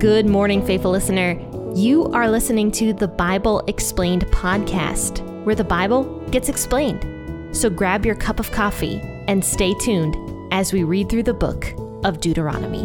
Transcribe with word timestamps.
Good 0.00 0.24
morning, 0.24 0.64
faithful 0.64 0.92
listener. 0.92 1.38
You 1.74 2.06
are 2.06 2.30
listening 2.30 2.70
to 2.70 2.94
the 2.94 3.06
Bible 3.06 3.62
Explained 3.66 4.24
podcast, 4.28 5.20
where 5.44 5.54
the 5.54 5.62
Bible 5.62 6.04
gets 6.30 6.48
explained. 6.48 7.54
So 7.54 7.68
grab 7.68 8.06
your 8.06 8.14
cup 8.14 8.40
of 8.40 8.50
coffee 8.50 8.98
and 9.28 9.44
stay 9.44 9.74
tuned 9.74 10.16
as 10.54 10.72
we 10.72 10.84
read 10.84 11.10
through 11.10 11.24
the 11.24 11.34
book 11.34 11.74
of 12.02 12.18
Deuteronomy. 12.18 12.82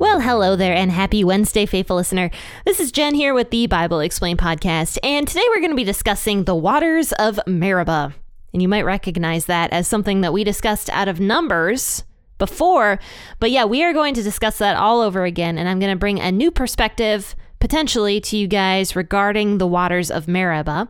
Well, 0.00 0.20
hello 0.20 0.56
there, 0.56 0.74
and 0.74 0.90
happy 0.90 1.22
Wednesday, 1.22 1.66
faithful 1.66 1.94
listener. 1.94 2.32
This 2.64 2.80
is 2.80 2.90
Jen 2.90 3.14
here 3.14 3.32
with 3.32 3.50
the 3.50 3.68
Bible 3.68 4.00
Explained 4.00 4.40
podcast, 4.40 4.98
and 5.04 5.28
today 5.28 5.44
we're 5.50 5.60
going 5.60 5.70
to 5.70 5.76
be 5.76 5.84
discussing 5.84 6.42
the 6.42 6.56
waters 6.56 7.12
of 7.12 7.38
Meribah. 7.46 8.12
And 8.52 8.62
you 8.62 8.68
might 8.68 8.84
recognize 8.84 9.46
that 9.46 9.72
as 9.72 9.86
something 9.88 10.20
that 10.22 10.32
we 10.32 10.44
discussed 10.44 10.88
out 10.90 11.08
of 11.08 11.20
Numbers 11.20 12.04
before. 12.38 12.98
But 13.40 13.50
yeah, 13.50 13.64
we 13.64 13.82
are 13.82 13.92
going 13.92 14.14
to 14.14 14.22
discuss 14.22 14.58
that 14.58 14.76
all 14.76 15.00
over 15.00 15.24
again. 15.24 15.58
And 15.58 15.68
I'm 15.68 15.78
going 15.78 15.92
to 15.92 15.98
bring 15.98 16.20
a 16.20 16.32
new 16.32 16.50
perspective 16.50 17.34
potentially 17.60 18.20
to 18.20 18.36
you 18.36 18.46
guys 18.46 18.96
regarding 18.96 19.58
the 19.58 19.66
waters 19.66 20.10
of 20.10 20.28
Meribah. 20.28 20.88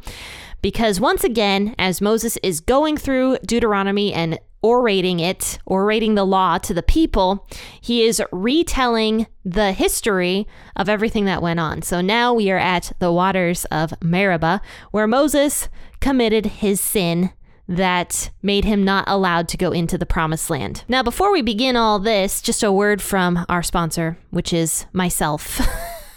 Because 0.61 1.01
once 1.01 1.25
again, 1.25 1.75
as 1.79 2.01
Moses 2.01 2.37
is 2.43 2.61
going 2.61 2.97
through 2.97 3.39
Deuteronomy 3.47 4.13
and 4.13 4.39
orating 4.61 5.21
it, 5.21 5.59
orating 5.67 6.17
the 6.17 6.27
law 6.27 6.59
to 6.59 6.75
the 6.75 6.83
people, 6.83 7.47
he 7.81 8.03
is 8.03 8.21
retelling 8.33 9.29
the 9.45 9.73
history 9.73 10.49
of 10.75 10.89
everything 10.89 11.27
that 11.27 11.43
went 11.43 11.61
on. 11.61 11.83
So 11.83 12.01
now 12.01 12.35
we 12.35 12.51
are 12.51 12.59
at 12.59 12.93
the 12.99 13.13
waters 13.13 13.65
of 13.67 13.95
Meribah, 14.03 14.61
where 14.91 15.07
Moses 15.07 15.69
committed 16.01 16.47
his 16.47 16.81
sin 16.81 17.31
that 17.69 18.31
made 18.43 18.65
him 18.65 18.83
not 18.83 19.05
allowed 19.07 19.47
to 19.49 19.57
go 19.57 19.71
into 19.73 19.99
the 19.99 20.07
promised 20.07 20.49
land. 20.49 20.85
Now, 20.89 21.03
before 21.03 21.31
we 21.31 21.43
begin 21.43 21.77
all 21.77 21.99
this, 21.99 22.41
just 22.41 22.63
a 22.63 22.73
word 22.73 23.03
from 23.03 23.45
our 23.49 23.63
sponsor, 23.63 24.19
which 24.31 24.53
is 24.53 24.87
myself. 24.93 25.61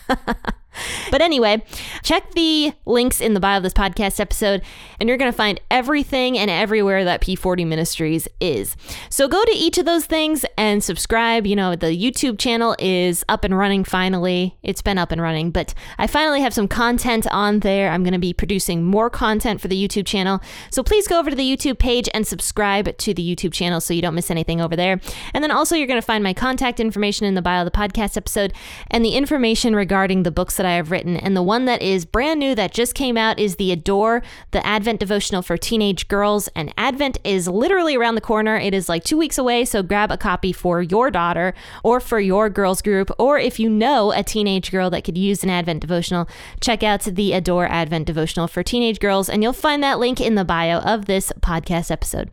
But 1.09 1.21
anyway, 1.21 1.63
check 2.03 2.31
the 2.31 2.73
links 2.85 3.19
in 3.19 3.33
the 3.33 3.39
bio 3.39 3.57
of 3.57 3.63
this 3.63 3.73
podcast 3.73 4.19
episode, 4.19 4.61
and 4.99 5.09
you're 5.09 5.17
going 5.17 5.31
to 5.31 5.37
find 5.37 5.59
everything 5.69 6.37
and 6.37 6.49
everywhere 6.49 7.03
that 7.03 7.21
P40 7.21 7.67
Ministries 7.67 8.27
is. 8.39 8.75
So 9.09 9.27
go 9.27 9.43
to 9.43 9.51
each 9.51 9.77
of 9.77 9.85
those 9.85 10.05
things 10.05 10.45
and 10.57 10.83
subscribe. 10.83 11.45
You 11.45 11.55
know, 11.55 11.75
the 11.75 11.87
YouTube 11.87 12.39
channel 12.39 12.75
is 12.79 13.25
up 13.27 13.43
and 13.43 13.57
running 13.57 13.83
finally. 13.83 14.57
It's 14.63 14.81
been 14.81 14.97
up 14.97 15.11
and 15.11 15.21
running, 15.21 15.51
but 15.51 15.73
I 15.97 16.07
finally 16.07 16.41
have 16.41 16.53
some 16.53 16.67
content 16.67 17.27
on 17.31 17.59
there. 17.59 17.89
I'm 17.91 18.03
going 18.03 18.13
to 18.13 18.19
be 18.19 18.33
producing 18.33 18.83
more 18.83 19.09
content 19.09 19.59
for 19.59 19.67
the 19.67 19.87
YouTube 19.87 20.05
channel. 20.05 20.39
So 20.69 20.83
please 20.83 21.07
go 21.07 21.19
over 21.19 21.29
to 21.29 21.35
the 21.35 21.57
YouTube 21.57 21.79
page 21.79 22.07
and 22.13 22.25
subscribe 22.25 22.97
to 22.97 23.13
the 23.13 23.35
YouTube 23.35 23.53
channel 23.53 23.81
so 23.81 23.93
you 23.93 24.01
don't 24.01 24.15
miss 24.15 24.31
anything 24.31 24.61
over 24.61 24.75
there. 24.75 25.01
And 25.33 25.43
then 25.43 25.51
also, 25.51 25.75
you're 25.75 25.87
going 25.87 26.01
to 26.01 26.05
find 26.05 26.23
my 26.23 26.33
contact 26.33 26.79
information 26.79 27.25
in 27.25 27.35
the 27.35 27.41
bio 27.41 27.65
of 27.65 27.65
the 27.65 27.77
podcast 27.77 28.15
episode 28.15 28.53
and 28.89 29.03
the 29.03 29.15
information 29.15 29.75
regarding 29.75 30.23
the 30.23 30.31
books 30.31 30.59
that 30.61 30.69
I 30.69 30.75
have 30.75 30.91
written. 30.91 31.17
And 31.17 31.35
the 31.35 31.41
one 31.41 31.65
that 31.65 31.81
is 31.81 32.05
brand 32.05 32.39
new 32.39 32.53
that 32.53 32.71
just 32.71 32.93
came 32.93 33.17
out 33.17 33.39
is 33.39 33.55
the 33.55 33.71
Adore, 33.71 34.21
the 34.51 34.63
Advent 34.63 34.99
devotional 34.99 35.41
for 35.41 35.57
teenage 35.57 36.07
girls. 36.07 36.49
And 36.49 36.71
Advent 36.77 37.17
is 37.23 37.47
literally 37.47 37.95
around 37.95 38.13
the 38.13 38.21
corner. 38.21 38.57
It 38.57 38.75
is 38.75 38.87
like 38.87 39.03
two 39.03 39.17
weeks 39.17 39.39
away. 39.39 39.65
So 39.65 39.81
grab 39.81 40.11
a 40.11 40.17
copy 40.17 40.53
for 40.53 40.83
your 40.83 41.09
daughter 41.09 41.55
or 41.83 41.99
for 41.99 42.19
your 42.19 42.47
girls 42.47 42.83
group. 42.83 43.09
Or 43.17 43.39
if 43.39 43.59
you 43.59 43.69
know 43.69 44.11
a 44.11 44.21
teenage 44.21 44.69
girl 44.69 44.91
that 44.91 45.03
could 45.03 45.17
use 45.17 45.43
an 45.43 45.49
Advent 45.49 45.81
devotional, 45.81 46.29
check 46.59 46.83
out 46.83 47.01
the 47.01 47.33
Adore 47.33 47.67
Advent 47.67 48.05
devotional 48.05 48.47
for 48.47 48.61
teenage 48.61 48.99
girls. 48.99 49.27
And 49.27 49.41
you'll 49.41 49.53
find 49.53 49.81
that 49.81 49.97
link 49.97 50.21
in 50.21 50.35
the 50.35 50.45
bio 50.45 50.77
of 50.81 51.05
this 51.05 51.33
podcast 51.39 51.89
episode. 51.89 52.29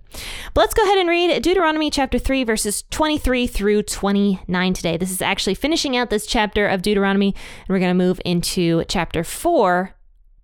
But 0.52 0.60
let's 0.60 0.74
go 0.74 0.84
ahead 0.84 0.98
and 0.98 1.08
read 1.08 1.42
Deuteronomy 1.42 1.88
chapter 1.88 2.18
3, 2.18 2.44
verses 2.44 2.84
23 2.90 3.46
through 3.46 3.84
29 3.84 4.74
today. 4.74 4.98
This 4.98 5.10
is 5.10 5.22
actually 5.22 5.54
finishing 5.54 5.96
out 5.96 6.10
this 6.10 6.26
chapter 6.26 6.68
of 6.68 6.82
Deuteronomy. 6.82 7.34
And 7.60 7.68
we're 7.68 7.78
going 7.78 7.96
to 7.96 8.04
move 8.04 8.17
into 8.24 8.84
chapter 8.88 9.24
four 9.24 9.94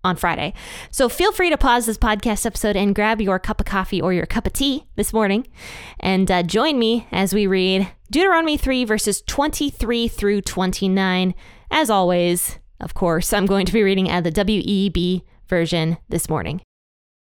on 0.05 0.15
Friday. 0.15 0.53
So 0.91 1.09
feel 1.09 1.31
free 1.31 1.49
to 1.49 1.57
pause 1.57 1.87
this 1.87 1.97
podcast 1.97 2.45
episode 2.45 2.75
and 2.75 2.95
grab 2.95 3.19
your 3.19 3.39
cup 3.39 3.59
of 3.59 3.65
coffee 3.65 3.99
or 3.99 4.13
your 4.13 4.27
cup 4.27 4.45
of 4.45 4.53
tea 4.53 4.85
this 4.95 5.11
morning 5.11 5.47
and 5.99 6.29
uh, 6.29 6.43
join 6.43 6.77
me 6.77 7.07
as 7.11 7.33
we 7.33 7.47
read 7.47 7.91
Deuteronomy 8.11 8.55
3, 8.55 8.85
verses 8.85 9.23
23 9.23 10.07
through 10.07 10.41
29. 10.41 11.33
As 11.71 11.89
always, 11.89 12.59
of 12.79 12.93
course, 12.93 13.33
I'm 13.33 13.47
going 13.47 13.65
to 13.65 13.73
be 13.73 13.83
reading 13.83 14.09
at 14.09 14.23
the 14.23 14.31
WEB 14.31 15.23
version 15.47 15.97
this 16.07 16.29
morning. 16.29 16.61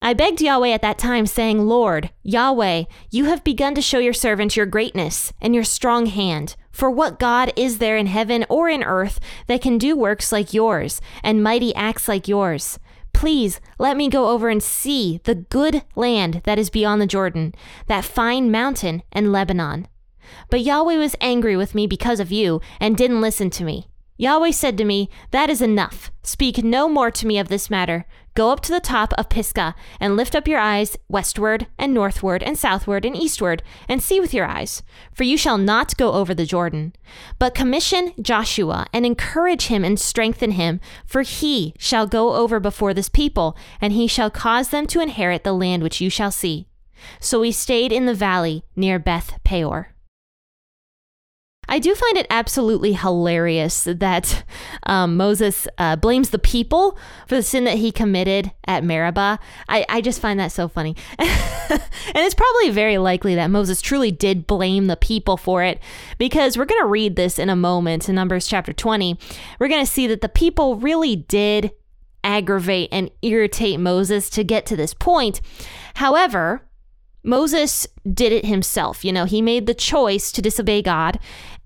I 0.03 0.15
begged 0.15 0.41
Yahweh 0.41 0.71
at 0.71 0.81
that 0.81 0.97
time, 0.97 1.27
saying, 1.27 1.67
Lord, 1.67 2.11
Yahweh, 2.23 2.85
you 3.11 3.27
have 3.27 3.45
begun 3.45 3.75
to 3.75 3.83
show 3.83 3.99
your 3.99 4.15
servant 4.15 4.57
your 4.57 4.65
greatness 4.65 5.31
and 5.43 5.55
your 5.55 5.65
strong 5.65 6.07
hand. 6.07 6.57
For 6.73 6.91
what 6.91 7.19
God 7.19 7.53
is 7.55 7.79
there 7.79 7.99
in 7.99 8.07
heaven 8.07 8.47
or 8.49 8.71
in 8.71 8.83
earth 8.83 9.21
that 9.47 9.61
can 9.61 9.77
do 9.77 9.95
works 9.95 10.33
like 10.33 10.55
yours 10.55 11.03
and 11.23 11.43
mighty 11.43 11.75
acts 11.75 12.09
like 12.09 12.29
yours? 12.29 12.79
Please 13.13 13.61
let 13.79 13.95
me 13.95 14.09
go 14.09 14.31
over 14.31 14.49
and 14.49 14.63
see 14.63 15.21
the 15.25 15.35
good 15.35 15.83
land 15.95 16.41
that 16.45 16.59
is 16.59 16.71
beyond 16.71 17.03
the 17.03 17.07
Jordan, 17.07 17.55
that 17.87 18.05
fine 18.05 18.51
mountain 18.51 19.03
and 19.13 19.31
Lebanon. 19.31 19.87
But 20.49 20.63
Yahweh 20.63 20.97
was 20.97 21.17
angry 21.21 21.59
with 21.59 21.75
me 21.75 21.87
because 21.87 22.21
of 22.21 22.33
you 22.33 22.63
and 22.81 22.97
didn't 22.97 23.21
listen 23.21 23.51
to 23.51 23.65
me. 23.65 23.91
Yahweh 24.21 24.51
said 24.51 24.77
to 24.77 24.85
me, 24.85 25.09
That 25.31 25.49
is 25.49 25.63
enough. 25.63 26.11
Speak 26.23 26.63
no 26.63 26.89
more 26.91 27.11
to 27.11 27.27
me 27.27 27.39
of 27.39 27.49
this 27.49 27.71
matter. 27.71 28.05
Go 28.35 28.51
up 28.51 28.61
to 28.61 28.73
the 28.73 28.81
top 28.81 29.13
of 29.19 29.29
Pisgah 29.29 29.75
and 29.99 30.17
lift 30.17 30.35
up 30.37 30.47
your 30.47 30.61
eyes 30.61 30.97
westward 31.09 31.67
and 31.79 31.93
northward 31.93 32.43
and 32.43 32.57
southward 32.57 33.05
and 33.05 33.17
eastward 33.17 33.63
and 33.89 34.03
see 34.03 34.21
with 34.21 34.33
your 34.33 34.47
eyes, 34.47 34.83
for 35.13 35.25
you 35.25 35.37
shall 35.37 35.59
not 35.59 35.97
go 35.97 36.13
over 36.13 36.33
the 36.33 36.47
Jordan. 36.47 36.95
But 37.39 37.55
commission 37.55 38.13
Joshua 38.21 38.87
and 38.93 39.05
encourage 39.05 39.67
him 39.67 39.85
and 39.85 39.99
strengthen 39.99 40.53
him, 40.53 40.81
for 41.05 41.23
he 41.23 41.75
shall 41.79 42.07
go 42.07 42.35
over 42.35 42.61
before 42.61 42.95
this 42.95 43.09
people, 43.09 43.57
and 43.81 43.93
he 43.93 44.07
shall 44.07 44.31
cause 44.31 44.69
them 44.69 44.87
to 44.89 45.01
inherit 45.01 45.43
the 45.43 45.53
land 45.53 45.83
which 45.83 46.01
you 46.01 46.09
shall 46.09 46.31
see. 46.31 46.69
So 47.19 47.41
we 47.41 47.51
stayed 47.51 47.93
in 47.93 48.07
the 48.07 48.15
valley 48.15 48.63
near 48.77 48.99
Beth 48.99 49.39
Peor. 49.43 49.95
I 51.71 51.79
do 51.79 51.95
find 51.95 52.19
it 52.19 52.27
absolutely 52.31 52.95
hilarious 52.95 53.85
that 53.85 54.43
um, 54.83 55.17
Moses 55.17 55.69
uh, 55.79 55.95
blames 55.95 56.31
the 56.31 56.39
people 56.39 56.99
for 57.29 57.37
the 57.37 57.45
sin 57.45 57.63
that 57.63 57.79
he 57.79 57.93
committed 57.93 58.51
at 58.67 58.83
Meribah. 58.83 59.39
I, 59.69 59.87
I 59.89 60.01
just 60.01 60.21
find 60.21 60.41
that 60.41 60.51
so 60.51 60.67
funny. 60.67 60.97
and 61.21 61.29
it's 62.17 62.35
probably 62.35 62.71
very 62.71 62.99
likely 62.99 63.37
that 63.37 63.53
Moses 63.53 63.81
truly 63.81 64.11
did 64.11 64.49
blame 64.49 64.89
the 64.89 64.97
people 64.97 65.37
for 65.37 65.63
it 65.63 65.81
because 66.19 66.59
we're 66.59 66.65
going 66.65 66.83
to 66.83 66.89
read 66.89 67.15
this 67.15 67.39
in 67.39 67.49
a 67.49 67.57
moment 67.57 68.09
in 68.09 68.17
Numbers 68.17 68.49
chapter 68.49 68.73
20. 68.73 69.17
We're 69.61 69.69
going 69.69 69.87
to 69.87 69.91
see 69.91 70.09
that 70.09 70.23
the 70.23 70.29
people 70.29 70.75
really 70.75 71.15
did 71.15 71.71
aggravate 72.25 72.89
and 72.91 73.13
irritate 73.23 73.79
Moses 73.79 74.29
to 74.31 74.43
get 74.43 74.67
to 74.67 74.77
this 74.77 74.93
point. 74.93 75.41
However, 75.95 76.63
Moses 77.23 77.87
did 78.13 78.33
it 78.33 78.47
himself. 78.47 79.05
You 79.05 79.13
know, 79.13 79.25
he 79.25 79.43
made 79.43 79.67
the 79.67 79.75
choice 79.75 80.33
to 80.33 80.43
disobey 80.43 80.83
God 80.83 81.19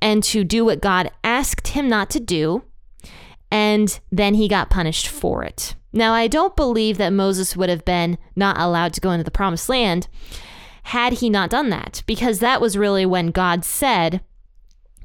and 0.04 0.22
to 0.22 0.44
do 0.44 0.66
what 0.66 0.82
God 0.82 1.10
asked 1.24 1.68
him 1.68 1.88
not 1.88 2.10
to 2.10 2.20
do. 2.20 2.62
And 3.50 3.98
then 4.12 4.34
he 4.34 4.48
got 4.48 4.68
punished 4.68 5.08
for 5.08 5.42
it. 5.42 5.74
Now, 5.94 6.12
I 6.12 6.28
don't 6.28 6.54
believe 6.54 6.98
that 6.98 7.12
Moses 7.12 7.56
would 7.56 7.70
have 7.70 7.86
been 7.86 8.18
not 8.36 8.60
allowed 8.60 8.92
to 8.94 9.00
go 9.00 9.12
into 9.12 9.24
the 9.24 9.30
promised 9.30 9.68
land 9.68 10.08
had 10.84 11.14
he 11.14 11.30
not 11.30 11.48
done 11.48 11.70
that, 11.70 12.02
because 12.06 12.40
that 12.40 12.60
was 12.60 12.76
really 12.76 13.06
when 13.06 13.28
God 13.28 13.64
said 13.64 14.20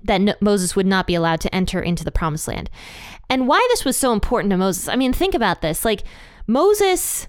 that 0.04 0.42
Moses 0.42 0.76
would 0.76 0.86
not 0.86 1.08
be 1.08 1.16
allowed 1.16 1.40
to 1.42 1.56
enter 1.56 1.80
into 1.80 2.04
the 2.04 2.12
promised 2.12 2.50
land. 2.50 2.70
And 3.30 3.48
why 3.48 3.66
this 3.70 3.86
was 3.86 3.96
so 3.96 4.12
important 4.12 4.52
to 4.52 4.58
Moses, 4.58 4.90
I 4.90 4.98
mean, 4.98 5.14
think 5.14 5.34
about 5.34 5.62
this. 5.62 5.86
Like, 5.86 6.04
Moses 6.46 7.28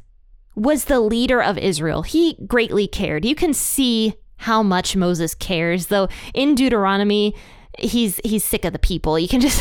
was 0.56 0.86
the 0.86 0.98
leader 0.98 1.40
of 1.40 1.56
Israel. 1.58 2.02
He 2.02 2.36
greatly 2.46 2.88
cared. 2.88 3.24
You 3.24 3.36
can 3.36 3.54
see 3.54 4.14
how 4.38 4.62
much 4.62 4.96
Moses 4.96 5.34
cares, 5.34 5.86
though 5.86 6.08
in 6.34 6.54
Deuteronomy, 6.54 7.36
he's 7.82 8.20
he's 8.24 8.44
sick 8.44 8.64
of 8.64 8.72
the 8.72 8.78
people. 8.78 9.18
You 9.18 9.28
can 9.28 9.40
just 9.40 9.60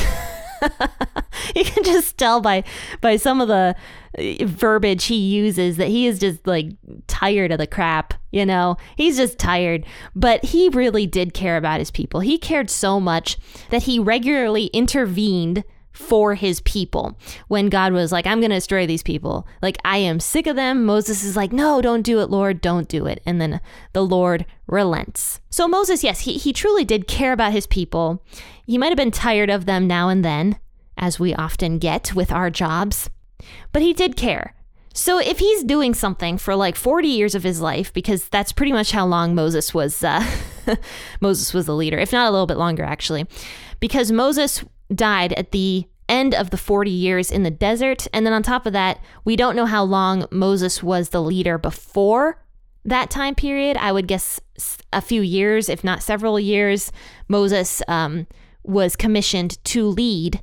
you 1.55 1.63
can 1.63 1.83
just 1.83 2.17
tell 2.17 2.41
by 2.41 2.63
by 3.01 3.17
some 3.17 3.41
of 3.41 3.47
the 3.47 3.75
uh, 4.17 4.45
verbiage 4.45 5.05
he 5.05 5.15
uses 5.15 5.77
that 5.77 5.87
he 5.87 6.07
is 6.07 6.19
just 6.19 6.45
like 6.45 6.71
tired 7.07 7.51
of 7.51 7.57
the 7.57 7.67
crap, 7.67 8.13
you 8.31 8.45
know. 8.45 8.77
He's 8.95 9.17
just 9.17 9.37
tired, 9.37 9.85
but 10.15 10.43
he 10.45 10.69
really 10.69 11.07
did 11.07 11.33
care 11.33 11.57
about 11.57 11.79
his 11.79 11.91
people. 11.91 12.19
He 12.19 12.37
cared 12.37 12.69
so 12.69 12.99
much 12.99 13.37
that 13.69 13.83
he 13.83 13.99
regularly 13.99 14.65
intervened 14.67 15.63
for 15.99 16.33
his 16.33 16.61
people. 16.61 17.19
When 17.49 17.67
God 17.67 17.91
was 17.91 18.11
like, 18.11 18.25
I'm 18.25 18.39
going 18.39 18.51
to 18.51 18.55
destroy 18.55 18.87
these 18.87 19.03
people. 19.03 19.45
Like, 19.61 19.77
I 19.83 19.97
am 19.97 20.21
sick 20.21 20.47
of 20.47 20.55
them. 20.55 20.85
Moses 20.85 21.23
is 21.23 21.35
like, 21.35 21.51
No, 21.51 21.81
don't 21.81 22.01
do 22.03 22.21
it, 22.21 22.29
Lord. 22.29 22.61
Don't 22.61 22.87
do 22.87 23.05
it. 23.05 23.21
And 23.25 23.41
then 23.41 23.59
the 23.91 24.03
Lord 24.03 24.45
relents. 24.65 25.41
So, 25.49 25.67
Moses, 25.67 26.03
yes, 26.03 26.21
he, 26.21 26.33
he 26.33 26.53
truly 26.53 26.85
did 26.85 27.07
care 27.07 27.33
about 27.33 27.51
his 27.51 27.67
people. 27.67 28.23
He 28.65 28.77
might 28.77 28.87
have 28.87 28.97
been 28.97 29.11
tired 29.11 29.49
of 29.49 29.65
them 29.65 29.87
now 29.87 30.07
and 30.07 30.23
then, 30.23 30.57
as 30.97 31.19
we 31.19 31.35
often 31.35 31.79
get 31.79 32.15
with 32.15 32.31
our 32.31 32.49
jobs, 32.49 33.09
but 33.73 33.81
he 33.81 33.93
did 33.93 34.15
care. 34.15 34.55
So 34.93 35.19
if 35.19 35.39
he's 35.39 35.63
doing 35.63 35.93
something 35.93 36.37
for 36.37 36.55
like 36.55 36.75
40 36.75 37.07
years 37.07 37.35
of 37.35 37.43
his 37.43 37.61
life, 37.61 37.93
because 37.93 38.27
that's 38.29 38.51
pretty 38.51 38.71
much 38.71 38.91
how 38.91 39.05
long 39.05 39.35
Moses 39.35 39.73
was, 39.73 40.03
uh, 40.03 40.25
Moses 41.21 41.53
was 41.53 41.67
the 41.67 41.75
leader, 41.75 41.99
if 41.99 42.11
not 42.11 42.27
a 42.27 42.31
little 42.31 42.47
bit 42.47 42.57
longer 42.57 42.83
actually, 42.83 43.27
because 43.79 44.11
Moses 44.11 44.63
died 44.93 45.33
at 45.33 45.51
the 45.51 45.87
end 46.07 46.33
of 46.33 46.49
the 46.49 46.57
40 46.57 46.89
years 46.89 47.31
in 47.31 47.43
the 47.43 47.51
desert. 47.51 48.07
And 48.11 48.25
then 48.25 48.33
on 48.33 48.43
top 48.43 48.65
of 48.65 48.73
that, 48.73 48.99
we 49.23 49.35
don't 49.35 49.55
know 49.55 49.67
how 49.67 49.83
long 49.83 50.25
Moses 50.31 50.81
was 50.81 51.09
the 51.09 51.21
leader 51.21 51.57
before 51.57 52.43
that 52.83 53.09
time 53.09 53.35
period. 53.35 53.77
I 53.77 53.91
would 53.91 54.07
guess 54.07 54.39
a 54.91 55.01
few 55.01 55.21
years, 55.21 55.69
if 55.69 55.83
not 55.83 56.01
several 56.01 56.39
years, 56.39 56.91
Moses 57.27 57.81
um, 57.87 58.27
was 58.63 58.95
commissioned 58.95 59.63
to 59.65 59.87
lead 59.87 60.41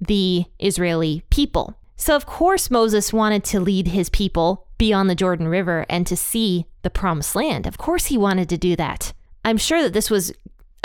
the 0.00 0.44
Israeli 0.58 1.22
people. 1.30 1.78
So, 1.96 2.14
of 2.14 2.26
course, 2.26 2.70
Moses 2.70 3.12
wanted 3.12 3.44
to 3.44 3.60
lead 3.60 3.88
his 3.88 4.10
people 4.10 4.66
beyond 4.78 5.08
the 5.08 5.14
Jordan 5.14 5.48
River 5.48 5.86
and 5.88 6.06
to 6.06 6.16
see 6.16 6.66
the 6.82 6.90
promised 6.90 7.34
land. 7.34 7.66
Of 7.66 7.78
course, 7.78 8.06
he 8.06 8.18
wanted 8.18 8.48
to 8.50 8.58
do 8.58 8.76
that. 8.76 9.14
I'm 9.44 9.56
sure 9.56 9.82
that 9.82 9.94
this 9.94 10.10
was 10.10 10.32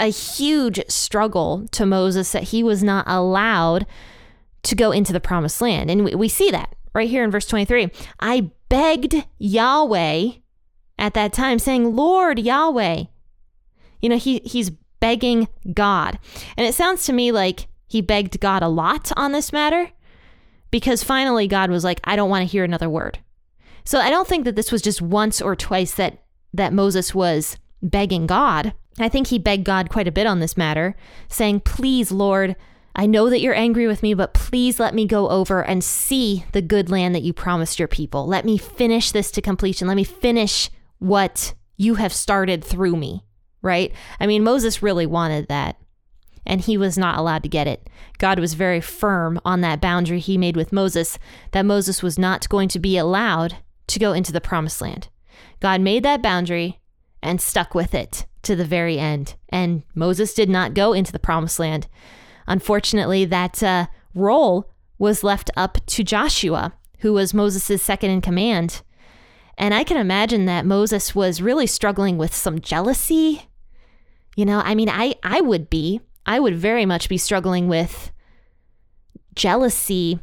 a 0.02 0.08
huge 0.08 0.82
struggle 0.90 1.68
to 1.72 1.86
Moses 1.86 2.32
that 2.32 2.44
he 2.44 2.64
was 2.64 2.84
not 2.84 3.06
allowed 3.08 3.86
to 4.64 4.76
go 4.76 4.92
into 4.92 5.14
the 5.14 5.20
promised 5.20 5.62
land. 5.62 5.90
And 5.90 6.04
we, 6.04 6.16
we 6.16 6.28
see 6.28 6.52
that 6.52 6.76
right 6.94 7.10
here 7.10 7.24
in 7.24 7.32
verse 7.32 7.46
23. 7.46 7.90
I 8.20 8.52
begged 8.68 9.26
Yahweh 9.38 10.32
at 10.98 11.14
that 11.14 11.34
time, 11.34 11.60
saying, 11.60 11.96
Lord 11.96 12.40
Yahweh. 12.40 13.04
You 14.02 14.10
know, 14.10 14.18
he, 14.18 14.40
he's 14.44 14.72
begging 15.00 15.48
God. 15.74 16.20
And 16.58 16.66
it 16.66 16.74
sounds 16.74 17.06
to 17.06 17.14
me 17.14 17.32
like 17.32 17.68
he 17.88 18.02
begged 18.02 18.40
God 18.40 18.64
a 18.64 18.68
lot 18.68 19.12
on 19.16 19.32
this 19.32 19.54
matter 19.54 19.92
because 20.72 21.04
finally 21.04 21.48
God 21.48 21.70
was 21.70 21.84
like, 21.84 22.02
I 22.04 22.16
don't 22.16 22.30
want 22.30 22.42
to 22.42 22.52
hear 22.52 22.64
another 22.64 22.90
word. 22.90 23.20
So 23.84 24.00
I 24.00 24.10
don't 24.10 24.28
think 24.28 24.46
that 24.46 24.56
this 24.56 24.72
was 24.72 24.82
just 24.82 25.02
once 25.02 25.42
or 25.42 25.56
twice 25.56 25.94
that 25.96 26.24
that 26.54 26.74
Moses 26.74 27.16
was 27.16 27.58
begging 27.82 28.28
God. 28.28 28.74
I 29.00 29.10
think 29.10 29.28
he 29.28 29.40
begged 29.40 29.66
God 29.66 29.90
quite 29.90 30.08
a 30.08 30.12
bit 30.12 30.28
on 30.28 30.40
this 30.40 30.58
matter, 30.58 30.96
saying, 31.28 31.62
"Please, 31.62 32.12
Lord, 32.12 32.56
I 32.96 33.06
know 33.06 33.30
that 33.30 33.40
you're 33.40 33.56
angry 33.56 33.88
with 33.88 34.04
me, 34.04 34.14
but 34.14 34.34
please 34.34 34.80
let 34.80 34.94
me 34.94 35.06
go 35.06 35.30
over 35.30 35.64
and 35.64 35.84
see 35.84 36.46
the 36.52 36.62
good 36.62 36.90
land 36.90 37.16
that 37.16 37.24
you 37.24 37.32
promised 37.32 37.80
your 37.80 37.88
people. 37.88 38.28
Let 38.28 38.44
me 38.44 38.58
finish 38.58 39.12
this 39.12 39.32
to 39.32 39.42
completion. 39.42 39.88
Let 39.88 39.96
me 39.96 40.04
finish 40.04 40.70
what 41.00 41.54
you 41.78 41.96
have 41.96 42.14
started 42.14 42.64
through 42.64 42.98
me." 42.98 43.24
Right? 43.62 43.94
I 44.20 44.28
mean, 44.28 44.44
Moses 44.44 44.82
really 44.82 45.06
wanted 45.06 45.48
that 45.48 45.78
and 46.46 46.62
he 46.62 46.78
was 46.78 46.98
not 46.98 47.18
allowed 47.18 47.44
to 47.44 47.50
get 47.50 47.68
it. 47.68 47.90
God 48.18 48.40
was 48.40 48.56
very 48.56 48.82
firm 48.82 49.40
on 49.46 49.62
that 49.62 49.82
boundary 49.82 50.20
he 50.20 50.38
made 50.38 50.56
with 50.56 50.74
Moses 50.74 51.20
that 51.52 51.66
Moses 51.66 52.02
was 52.02 52.18
not 52.18 52.50
going 52.50 52.68
to 52.70 52.80
be 52.80 52.98
allowed 52.98 53.58
to 53.88 54.00
go 54.00 54.14
into 54.14 54.32
the 54.32 54.42
promised 54.42 54.82
land. 54.82 55.10
God 55.60 55.82
made 55.82 56.04
that 56.04 56.22
boundary 56.22 56.80
and 57.22 57.40
stuck 57.40 57.76
with 57.76 57.94
it 57.94 58.26
to 58.44 58.56
the 58.56 58.66
very 58.66 58.98
end. 58.98 59.36
And 59.50 59.84
Moses 59.96 60.34
did 60.34 60.50
not 60.50 60.74
go 60.74 60.94
into 60.94 61.12
the 61.12 61.20
promised 61.20 61.60
land. 61.60 61.88
Unfortunately, 62.48 63.26
that 63.26 63.62
uh, 63.62 63.88
role 64.14 64.72
was 64.98 65.24
left 65.24 65.50
up 65.56 65.78
to 65.88 66.04
Joshua, 66.04 66.74
who 67.00 67.14
was 67.14 67.34
Moses' 67.34 67.82
second 67.82 68.12
in 68.12 68.22
command. 68.22 68.82
And 69.58 69.74
I 69.74 69.84
can 69.84 69.98
imagine 69.98 70.46
that 70.46 70.66
Moses 70.66 71.14
was 71.14 71.42
really 71.42 71.68
struggling 71.68 72.18
with 72.18 72.34
some 72.34 72.60
jealousy. 72.60 73.48
You 74.36 74.46
know, 74.46 74.62
I 74.64 74.76
mean, 74.76 74.90
I, 74.90 75.16
I 75.24 75.42
would 75.42 75.70
be. 75.70 76.02
I 76.26 76.40
would 76.40 76.56
very 76.56 76.86
much 76.86 77.10
be 77.10 77.18
struggling 77.18 77.68
with 77.68 78.12
jealousy 79.36 80.20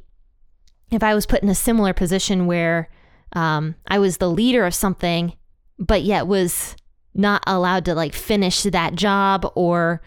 if 0.90 1.02
I 1.02 1.14
was 1.14 1.26
put 1.26 1.42
in 1.42 1.48
a 1.48 1.54
similar 1.54 1.92
position 1.92 2.46
where 2.46 2.88
um, 3.32 3.74
I 3.86 3.98
was 3.98 4.16
the 4.16 4.30
leader 4.30 4.64
of 4.64 4.74
something, 4.74 5.34
but 5.78 6.02
yet 6.02 6.26
was 6.26 6.76
not 7.14 7.42
allowed 7.46 7.84
to 7.86 7.94
like 7.94 8.14
finish 8.14 8.62
that 8.62 8.94
job 8.94 9.50
or 9.54 10.02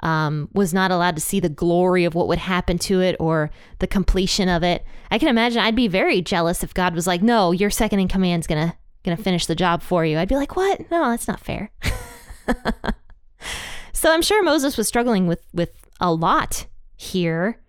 um, 0.00 0.48
was 0.52 0.74
not 0.74 0.90
allowed 0.90 1.14
to 1.14 1.22
see 1.22 1.40
the 1.40 1.48
glory 1.48 2.04
of 2.04 2.14
what 2.14 2.28
would 2.28 2.38
happen 2.38 2.76
to 2.76 3.00
it 3.00 3.16
or 3.20 3.50
the 3.78 3.86
completion 3.86 4.48
of 4.48 4.62
it. 4.62 4.84
I 5.10 5.18
can 5.18 5.28
imagine 5.28 5.62
I'd 5.62 5.76
be 5.76 5.88
very 5.88 6.20
jealous 6.20 6.64
if 6.64 6.74
God 6.74 6.94
was 6.94 7.06
like, 7.06 7.22
"No, 7.22 7.52
your 7.52 7.70
second 7.70 8.00
in 8.00 8.08
command's 8.08 8.46
gonna 8.46 8.76
gonna 9.04 9.16
finish 9.16 9.46
the 9.46 9.54
job 9.54 9.82
for 9.82 10.04
you." 10.04 10.18
I'd 10.18 10.28
be 10.28 10.36
like, 10.36 10.56
"What? 10.56 10.90
No, 10.90 11.10
that's 11.10 11.28
not 11.28 11.40
fair." 11.40 11.70
So 14.02 14.12
I'm 14.12 14.22
sure 14.22 14.42
Moses 14.42 14.76
was 14.76 14.88
struggling 14.88 15.28
with 15.28 15.46
with 15.54 15.70
a 16.00 16.12
lot 16.12 16.66
here, 16.96 17.60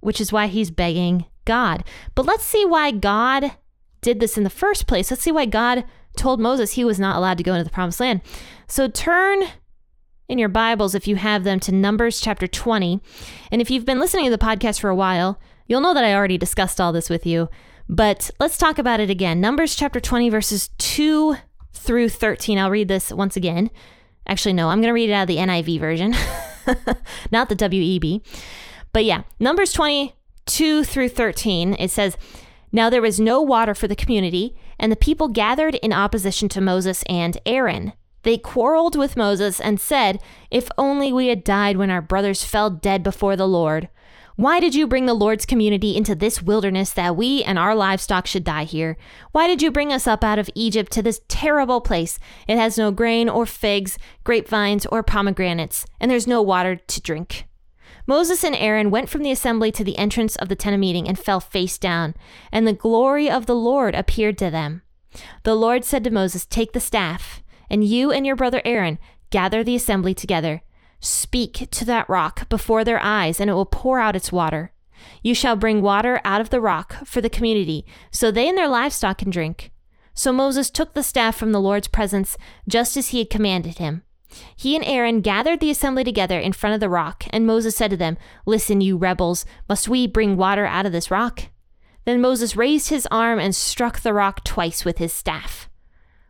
which 0.00 0.20
is 0.20 0.30
why 0.30 0.46
he's 0.46 0.70
begging 0.70 1.24
God. 1.46 1.84
But 2.14 2.26
let's 2.26 2.44
see 2.44 2.66
why 2.66 2.90
God 2.90 3.52
did 4.02 4.20
this 4.20 4.36
in 4.36 4.44
the 4.44 4.50
first 4.50 4.86
place. 4.86 5.10
Let's 5.10 5.22
see 5.22 5.32
why 5.32 5.46
God 5.46 5.84
told 6.20 6.38
Moses 6.38 6.72
he 6.72 6.84
was 6.84 7.00
not 7.00 7.16
allowed 7.16 7.38
to 7.38 7.44
go 7.44 7.54
into 7.54 7.64
the 7.64 7.70
promised 7.70 7.98
land. 7.98 8.20
So 8.68 8.86
turn 8.88 9.42
in 10.28 10.38
your 10.38 10.48
Bibles, 10.48 10.94
if 10.94 11.08
you 11.08 11.16
have 11.16 11.42
them, 11.42 11.58
to 11.60 11.72
Numbers 11.72 12.20
chapter 12.20 12.46
20. 12.46 13.00
And 13.50 13.60
if 13.60 13.70
you've 13.70 13.84
been 13.84 13.98
listening 13.98 14.26
to 14.26 14.30
the 14.30 14.38
podcast 14.38 14.80
for 14.80 14.88
a 14.90 14.94
while, 14.94 15.40
you'll 15.66 15.80
know 15.80 15.94
that 15.94 16.04
I 16.04 16.14
already 16.14 16.38
discussed 16.38 16.80
all 16.80 16.92
this 16.92 17.10
with 17.10 17.26
you. 17.26 17.48
But 17.88 18.30
let's 18.38 18.56
talk 18.56 18.78
about 18.78 19.00
it 19.00 19.10
again. 19.10 19.40
Numbers 19.40 19.74
chapter 19.74 19.98
20, 19.98 20.30
verses 20.30 20.68
2 20.78 21.36
through 21.72 22.10
13. 22.10 22.58
I'll 22.58 22.70
read 22.70 22.86
this 22.86 23.10
once 23.10 23.36
again. 23.36 23.70
Actually, 24.26 24.52
no, 24.52 24.68
I'm 24.68 24.78
going 24.80 24.90
to 24.90 24.94
read 24.94 25.10
it 25.10 25.14
out 25.14 25.22
of 25.22 25.28
the 25.28 25.38
NIV 25.38 25.80
version, 25.80 26.14
not 27.32 27.48
the 27.48 27.56
WEB. 27.56 28.22
But 28.92 29.04
yeah, 29.04 29.22
Numbers 29.40 29.72
22 29.72 30.84
through 30.84 31.08
13, 31.08 31.74
it 31.80 31.90
says, 31.90 32.16
Now 32.70 32.90
there 32.90 33.02
was 33.02 33.18
no 33.18 33.42
water 33.42 33.74
for 33.74 33.88
the 33.88 33.96
community, 33.96 34.54
and 34.80 34.90
the 34.90 34.96
people 34.96 35.28
gathered 35.28 35.76
in 35.76 35.92
opposition 35.92 36.48
to 36.48 36.60
Moses 36.60 37.04
and 37.06 37.38
Aaron. 37.46 37.92
They 38.22 38.36
quarreled 38.36 38.96
with 38.96 39.16
Moses 39.16 39.60
and 39.60 39.80
said, 39.80 40.20
If 40.50 40.68
only 40.76 41.12
we 41.12 41.28
had 41.28 41.44
died 41.44 41.76
when 41.76 41.90
our 41.90 42.02
brothers 42.02 42.42
fell 42.42 42.70
dead 42.70 43.02
before 43.02 43.36
the 43.36 43.46
Lord. 43.46 43.88
Why 44.36 44.58
did 44.58 44.74
you 44.74 44.86
bring 44.86 45.04
the 45.04 45.14
Lord's 45.14 45.44
community 45.44 45.96
into 45.96 46.14
this 46.14 46.42
wilderness 46.42 46.92
that 46.94 47.14
we 47.14 47.44
and 47.44 47.58
our 47.58 47.74
livestock 47.74 48.26
should 48.26 48.44
die 48.44 48.64
here? 48.64 48.96
Why 49.32 49.46
did 49.46 49.60
you 49.60 49.70
bring 49.70 49.92
us 49.92 50.06
up 50.06 50.24
out 50.24 50.38
of 50.38 50.48
Egypt 50.54 50.90
to 50.92 51.02
this 51.02 51.20
terrible 51.28 51.82
place? 51.82 52.18
It 52.48 52.56
has 52.56 52.78
no 52.78 52.90
grain 52.90 53.28
or 53.28 53.44
figs, 53.44 53.98
grapevines 54.24 54.86
or 54.86 55.02
pomegranates, 55.02 55.84
and 56.00 56.10
there's 56.10 56.26
no 56.26 56.40
water 56.40 56.76
to 56.76 57.00
drink. 57.02 57.44
Moses 58.10 58.42
and 58.42 58.56
Aaron 58.56 58.90
went 58.90 59.08
from 59.08 59.22
the 59.22 59.30
assembly 59.30 59.70
to 59.70 59.84
the 59.84 59.96
entrance 59.96 60.34
of 60.34 60.48
the 60.48 60.56
tent 60.56 60.74
of 60.74 60.80
meeting 60.80 61.06
and 61.06 61.16
fell 61.16 61.38
face 61.38 61.78
down, 61.78 62.16
and 62.50 62.66
the 62.66 62.72
glory 62.72 63.30
of 63.30 63.46
the 63.46 63.54
Lord 63.54 63.94
appeared 63.94 64.36
to 64.38 64.50
them. 64.50 64.82
The 65.44 65.54
Lord 65.54 65.84
said 65.84 66.02
to 66.02 66.10
Moses, 66.10 66.44
Take 66.44 66.72
the 66.72 66.80
staff, 66.80 67.40
and 67.70 67.84
you 67.84 68.10
and 68.10 68.26
your 68.26 68.34
brother 68.34 68.62
Aaron 68.64 68.98
gather 69.30 69.62
the 69.62 69.76
assembly 69.76 70.12
together. 70.12 70.62
Speak 70.98 71.68
to 71.70 71.84
that 71.84 72.10
rock 72.10 72.48
before 72.48 72.82
their 72.82 73.00
eyes, 73.00 73.38
and 73.38 73.48
it 73.48 73.54
will 73.54 73.64
pour 73.64 74.00
out 74.00 74.16
its 74.16 74.32
water. 74.32 74.72
You 75.22 75.32
shall 75.32 75.54
bring 75.54 75.80
water 75.80 76.20
out 76.24 76.40
of 76.40 76.50
the 76.50 76.60
rock 76.60 77.06
for 77.06 77.20
the 77.20 77.30
community, 77.30 77.86
so 78.10 78.32
they 78.32 78.48
and 78.48 78.58
their 78.58 78.66
livestock 78.66 79.18
can 79.18 79.30
drink. 79.30 79.70
So 80.14 80.32
Moses 80.32 80.68
took 80.68 80.94
the 80.94 81.04
staff 81.04 81.36
from 81.36 81.52
the 81.52 81.60
Lord's 81.60 81.86
presence, 81.86 82.36
just 82.66 82.96
as 82.96 83.10
he 83.10 83.18
had 83.18 83.30
commanded 83.30 83.78
him. 83.78 84.02
He 84.56 84.76
and 84.76 84.84
Aaron 84.84 85.20
gathered 85.20 85.60
the 85.60 85.70
assembly 85.70 86.04
together 86.04 86.38
in 86.38 86.52
front 86.52 86.74
of 86.74 86.80
the 86.80 86.88
rock, 86.88 87.24
and 87.30 87.46
Moses 87.46 87.76
said 87.76 87.90
to 87.90 87.96
them, 87.96 88.16
Listen, 88.46 88.80
you 88.80 88.96
rebels, 88.96 89.44
must 89.68 89.88
we 89.88 90.06
bring 90.06 90.36
water 90.36 90.66
out 90.66 90.86
of 90.86 90.92
this 90.92 91.10
rock? 91.10 91.44
Then 92.04 92.20
Moses 92.20 92.56
raised 92.56 92.88
his 92.88 93.06
arm 93.10 93.38
and 93.38 93.54
struck 93.54 94.00
the 94.00 94.14
rock 94.14 94.44
twice 94.44 94.84
with 94.84 94.98
his 94.98 95.12
staff. 95.12 95.68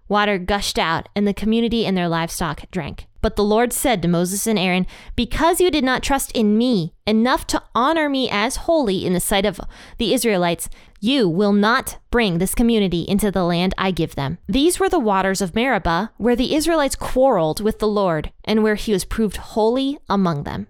Water 0.09 0.38
gushed 0.38 0.78
out, 0.78 1.09
and 1.14 1.26
the 1.26 1.33
community 1.33 1.87
and 1.87 1.97
their 1.97 2.09
livestock 2.09 2.69
drank. 2.73 3.07
But 3.23 3.37
the 3.37 3.45
Lord 3.45 3.73
said 3.73 4.02
to 4.02 4.09
Moses 4.09 4.47
and 4.47 4.59
Aaron, 4.59 4.87
Because 5.14 5.61
you 5.61 5.71
did 5.71 5.85
not 5.85 6.02
trust 6.02 6.33
in 6.33 6.59
me 6.59 6.95
enough 7.07 7.47
to 7.49 7.62
honor 7.75 8.09
me 8.09 8.28
as 8.30 8.57
holy 8.57 9.07
in 9.07 9.12
the 9.12 9.21
sight 9.21 9.47
of 9.47 9.61
the 9.99 10.12
Israelites, 10.12 10.69
you 11.00 11.28
will 11.28 11.52
not 11.52 11.99
bring 12.11 12.38
this 12.38 12.54
community 12.54 13.02
into 13.02 13.30
the 13.30 13.45
land 13.45 13.75
I 13.78 13.90
give 13.90 14.14
them. 14.14 14.38
These 14.47 14.78
were 14.78 14.88
the 14.88 14.99
waters 14.99 15.40
of 15.40 15.54
Meribah, 15.54 16.12
where 16.19 16.37
the 16.37 16.54
Israelites 16.54 16.95
quarreled 16.95 17.61
with 17.61 17.78
the 17.78 17.88
Lord, 17.88 18.33
and 18.45 18.62
where 18.62 18.75
he 18.75 18.92
was 18.92 19.04
proved 19.04 19.38
holy 19.38 19.99
among 20.09 20.45
them. 20.45 20.66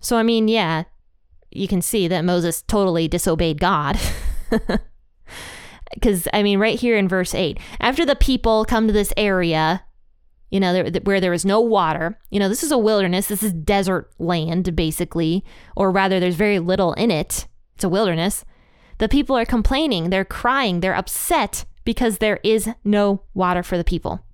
So, 0.00 0.16
I 0.16 0.22
mean, 0.22 0.48
yeah, 0.48 0.84
you 1.50 1.68
can 1.68 1.82
see 1.82 2.08
that 2.08 2.24
Moses 2.24 2.62
totally 2.62 3.08
disobeyed 3.08 3.60
God. 3.60 3.98
because 5.94 6.28
I 6.32 6.42
mean, 6.42 6.58
right 6.58 6.78
here 6.78 6.96
in 6.96 7.08
verse 7.08 7.34
8, 7.34 7.58
after 7.80 8.06
the 8.06 8.16
people 8.16 8.64
come 8.64 8.86
to 8.86 8.92
this 8.92 9.12
area, 9.16 9.84
you 10.50 10.60
know, 10.60 10.84
where 11.02 11.20
there 11.20 11.32
is 11.32 11.44
no 11.44 11.60
water, 11.60 12.18
you 12.30 12.38
know, 12.38 12.48
this 12.48 12.62
is 12.62 12.72
a 12.72 12.78
wilderness, 12.78 13.26
this 13.26 13.42
is 13.42 13.52
desert 13.52 14.10
land, 14.18 14.74
basically, 14.74 15.44
or 15.76 15.90
rather, 15.90 16.18
there's 16.18 16.36
very 16.36 16.58
little 16.58 16.94
in 16.94 17.10
it. 17.10 17.46
It's 17.74 17.84
a 17.84 17.88
wilderness. 17.88 18.44
The 18.98 19.08
people 19.08 19.36
are 19.36 19.44
complaining, 19.44 20.10
they're 20.10 20.24
crying, 20.24 20.80
they're 20.80 20.94
upset 20.94 21.64
because 21.84 22.18
there 22.18 22.40
is 22.42 22.68
no 22.84 23.22
water 23.32 23.62
for 23.62 23.78
the 23.78 23.84
people. 23.84 24.24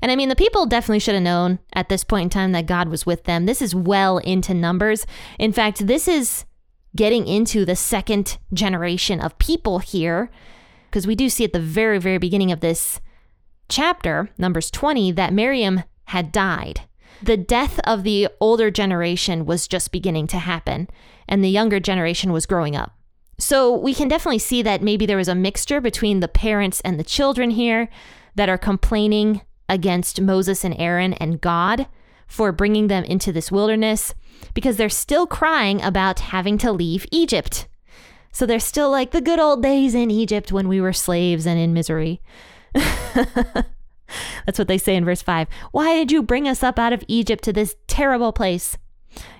And 0.00 0.10
I 0.10 0.16
mean, 0.16 0.28
the 0.28 0.36
people 0.36 0.66
definitely 0.66 1.00
should 1.00 1.14
have 1.14 1.22
known 1.22 1.58
at 1.74 1.88
this 1.88 2.04
point 2.04 2.24
in 2.24 2.30
time 2.30 2.52
that 2.52 2.66
God 2.66 2.88
was 2.88 3.04
with 3.04 3.24
them. 3.24 3.46
This 3.46 3.60
is 3.60 3.74
well 3.74 4.18
into 4.18 4.54
Numbers. 4.54 5.06
In 5.38 5.52
fact, 5.52 5.86
this 5.86 6.08
is 6.08 6.44
getting 6.96 7.26
into 7.26 7.64
the 7.64 7.76
second 7.76 8.38
generation 8.52 9.20
of 9.20 9.38
people 9.38 9.78
here, 9.78 10.30
because 10.88 11.06
we 11.06 11.14
do 11.14 11.28
see 11.28 11.44
at 11.44 11.52
the 11.52 11.60
very, 11.60 11.98
very 11.98 12.18
beginning 12.18 12.50
of 12.50 12.60
this 12.60 13.00
chapter, 13.68 14.30
Numbers 14.38 14.70
20, 14.70 15.12
that 15.12 15.32
Miriam 15.32 15.82
had 16.06 16.32
died. 16.32 16.82
The 17.22 17.36
death 17.36 17.78
of 17.84 18.02
the 18.02 18.28
older 18.40 18.70
generation 18.70 19.44
was 19.44 19.68
just 19.68 19.92
beginning 19.92 20.26
to 20.28 20.38
happen, 20.38 20.88
and 21.28 21.44
the 21.44 21.50
younger 21.50 21.78
generation 21.78 22.32
was 22.32 22.46
growing 22.46 22.74
up. 22.74 22.96
So 23.40 23.74
we 23.74 23.94
can 23.94 24.06
definitely 24.06 24.38
see 24.38 24.60
that 24.62 24.82
maybe 24.82 25.06
there 25.06 25.16
was 25.16 25.28
a 25.28 25.34
mixture 25.34 25.80
between 25.80 26.20
the 26.20 26.28
parents 26.28 26.82
and 26.82 27.00
the 27.00 27.04
children 27.04 27.50
here 27.50 27.88
that 28.34 28.50
are 28.50 28.58
complaining 28.58 29.40
against 29.68 30.20
Moses 30.20 30.62
and 30.62 30.78
Aaron 30.78 31.14
and 31.14 31.40
God 31.40 31.86
for 32.26 32.52
bringing 32.52 32.88
them 32.88 33.02
into 33.04 33.32
this 33.32 33.50
wilderness 33.50 34.14
because 34.52 34.76
they're 34.76 34.90
still 34.90 35.26
crying 35.26 35.80
about 35.80 36.20
having 36.20 36.58
to 36.58 36.70
leave 36.70 37.06
Egypt. 37.10 37.66
So 38.30 38.44
they're 38.44 38.60
still 38.60 38.90
like 38.90 39.10
the 39.10 39.22
good 39.22 39.40
old 39.40 39.62
days 39.62 39.94
in 39.94 40.10
Egypt 40.10 40.52
when 40.52 40.68
we 40.68 40.80
were 40.80 40.92
slaves 40.92 41.46
and 41.46 41.58
in 41.58 41.72
misery. 41.72 42.20
That's 42.74 44.58
what 44.58 44.68
they 44.68 44.78
say 44.78 44.96
in 44.96 45.04
verse 45.04 45.22
5. 45.22 45.48
Why 45.72 45.94
did 45.94 46.12
you 46.12 46.22
bring 46.22 46.46
us 46.46 46.62
up 46.62 46.78
out 46.78 46.92
of 46.92 47.04
Egypt 47.08 47.42
to 47.44 47.52
this 47.52 47.74
terrible 47.86 48.32
place? 48.32 48.76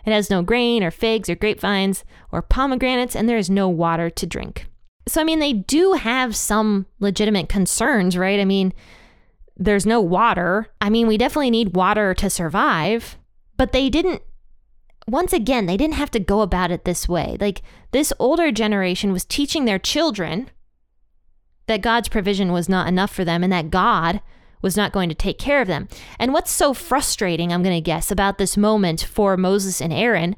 It 0.04 0.12
has 0.12 0.30
no 0.30 0.42
grain 0.42 0.82
or 0.82 0.90
figs 0.90 1.28
or 1.28 1.34
grapevines 1.34 2.04
or 2.32 2.42
pomegranates, 2.42 3.14
and 3.14 3.28
there 3.28 3.38
is 3.38 3.50
no 3.50 3.68
water 3.68 4.10
to 4.10 4.26
drink. 4.26 4.66
So, 5.08 5.20
I 5.20 5.24
mean, 5.24 5.38
they 5.38 5.52
do 5.52 5.94
have 5.94 6.36
some 6.36 6.86
legitimate 7.00 7.48
concerns, 7.48 8.16
right? 8.16 8.38
I 8.38 8.44
mean, 8.44 8.72
there's 9.56 9.86
no 9.86 10.00
water. 10.00 10.68
I 10.80 10.90
mean, 10.90 11.06
we 11.06 11.18
definitely 11.18 11.50
need 11.50 11.74
water 11.74 12.14
to 12.14 12.30
survive, 12.30 13.18
but 13.56 13.72
they 13.72 13.88
didn't, 13.90 14.22
once 15.08 15.32
again, 15.32 15.66
they 15.66 15.76
didn't 15.76 15.94
have 15.94 16.10
to 16.12 16.20
go 16.20 16.40
about 16.40 16.70
it 16.70 16.84
this 16.84 17.08
way. 17.08 17.36
Like, 17.40 17.62
this 17.90 18.12
older 18.18 18.52
generation 18.52 19.12
was 19.12 19.24
teaching 19.24 19.64
their 19.64 19.78
children 19.78 20.50
that 21.66 21.82
God's 21.82 22.08
provision 22.08 22.52
was 22.52 22.68
not 22.68 22.88
enough 22.88 23.12
for 23.12 23.24
them 23.24 23.42
and 23.42 23.52
that 23.52 23.70
God 23.70 24.20
was 24.62 24.76
not 24.76 24.92
going 24.92 25.08
to 25.08 25.14
take 25.14 25.38
care 25.38 25.60
of 25.60 25.68
them. 25.68 25.88
And 26.18 26.32
what's 26.32 26.50
so 26.50 26.74
frustrating, 26.74 27.52
I'm 27.52 27.62
going 27.62 27.76
to 27.76 27.80
guess, 27.80 28.10
about 28.10 28.38
this 28.38 28.56
moment 28.56 29.02
for 29.02 29.36
Moses 29.36 29.80
and 29.80 29.92
Aaron 29.92 30.36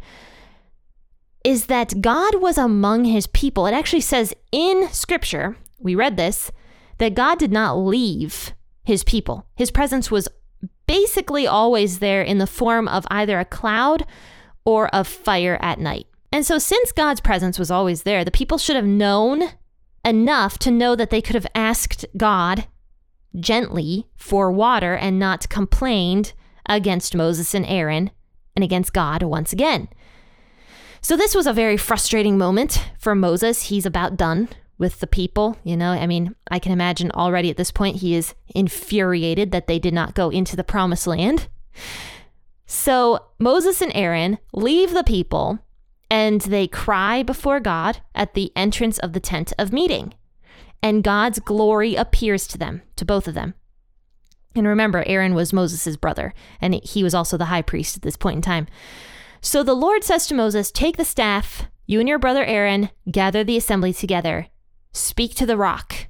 is 1.44 1.66
that 1.66 2.00
God 2.00 2.40
was 2.40 2.56
among 2.56 3.04
his 3.04 3.26
people. 3.26 3.66
It 3.66 3.74
actually 3.74 4.00
says 4.00 4.34
in 4.52 4.88
scripture, 4.92 5.56
we 5.80 5.94
read 5.94 6.16
this, 6.16 6.52
that 6.98 7.14
God 7.14 7.38
did 7.38 7.50
not 7.52 7.74
leave 7.74 8.52
his 8.84 9.02
people. 9.02 9.46
His 9.56 9.70
presence 9.70 10.10
was 10.10 10.28
basically 10.86 11.46
always 11.46 11.98
there 11.98 12.22
in 12.22 12.38
the 12.38 12.46
form 12.46 12.86
of 12.88 13.06
either 13.10 13.38
a 13.38 13.44
cloud 13.44 14.06
or 14.64 14.88
a 14.92 15.04
fire 15.04 15.58
at 15.60 15.80
night. 15.80 16.06
And 16.30 16.46
so, 16.46 16.58
since 16.58 16.92
God's 16.92 17.20
presence 17.20 17.58
was 17.58 17.70
always 17.70 18.04
there, 18.04 18.24
the 18.24 18.30
people 18.30 18.56
should 18.56 18.76
have 18.76 18.86
known 18.86 19.42
enough 20.04 20.58
to 20.58 20.70
know 20.70 20.96
that 20.96 21.10
they 21.10 21.20
could 21.20 21.34
have 21.34 21.46
asked 21.54 22.06
God 22.16 22.66
gently 23.38 24.06
for 24.16 24.50
water 24.50 24.94
and 24.94 25.18
not 25.18 25.48
complained 25.48 26.32
against 26.68 27.14
Moses 27.14 27.54
and 27.54 27.66
Aaron 27.66 28.10
and 28.54 28.64
against 28.64 28.92
God 28.92 29.22
once 29.22 29.52
again. 29.52 29.88
So, 31.00 31.16
this 31.16 31.34
was 31.34 31.46
a 31.46 31.52
very 31.52 31.76
frustrating 31.76 32.38
moment 32.38 32.90
for 32.98 33.14
Moses. 33.14 33.64
He's 33.64 33.86
about 33.86 34.16
done 34.16 34.48
with 34.78 35.00
the 35.00 35.06
people. 35.06 35.56
You 35.64 35.76
know, 35.76 35.90
I 35.90 36.06
mean, 36.06 36.34
I 36.50 36.58
can 36.58 36.72
imagine 36.72 37.10
already 37.10 37.50
at 37.50 37.56
this 37.56 37.72
point 37.72 37.96
he 37.96 38.14
is 38.14 38.34
infuriated 38.54 39.50
that 39.50 39.66
they 39.66 39.78
did 39.78 39.94
not 39.94 40.14
go 40.14 40.30
into 40.30 40.54
the 40.54 40.64
promised 40.64 41.06
land. 41.06 41.48
So, 42.66 43.26
Moses 43.38 43.82
and 43.82 43.92
Aaron 43.94 44.38
leave 44.52 44.92
the 44.92 45.04
people 45.04 45.58
and 46.08 46.40
they 46.42 46.68
cry 46.68 47.22
before 47.22 47.58
God 47.58 48.00
at 48.14 48.34
the 48.34 48.52
entrance 48.54 48.98
of 48.98 49.12
the 49.12 49.20
tent 49.20 49.52
of 49.58 49.72
meeting 49.72 50.14
and 50.82 51.04
God's 51.04 51.38
glory 51.38 51.94
appears 51.94 52.46
to 52.48 52.58
them, 52.58 52.82
to 52.96 53.04
both 53.04 53.28
of 53.28 53.34
them. 53.34 53.54
And 54.54 54.66
remember, 54.66 55.04
Aaron 55.06 55.34
was 55.34 55.52
Moses' 55.52 55.96
brother, 55.96 56.34
and 56.60 56.74
he 56.82 57.02
was 57.02 57.14
also 57.14 57.36
the 57.36 57.46
high 57.46 57.62
priest 57.62 57.96
at 57.96 58.02
this 58.02 58.16
point 58.16 58.36
in 58.36 58.42
time. 58.42 58.66
So 59.40 59.62
the 59.62 59.74
Lord 59.74 60.04
says 60.04 60.26
to 60.26 60.34
Moses, 60.34 60.70
Take 60.70 60.96
the 60.96 61.04
staff, 61.04 61.64
you 61.86 62.00
and 62.00 62.08
your 62.08 62.18
brother 62.18 62.44
Aaron, 62.44 62.90
gather 63.10 63.42
the 63.42 63.56
assembly 63.56 63.92
together, 63.92 64.48
speak 64.92 65.34
to 65.36 65.46
the 65.46 65.56
rock 65.56 66.08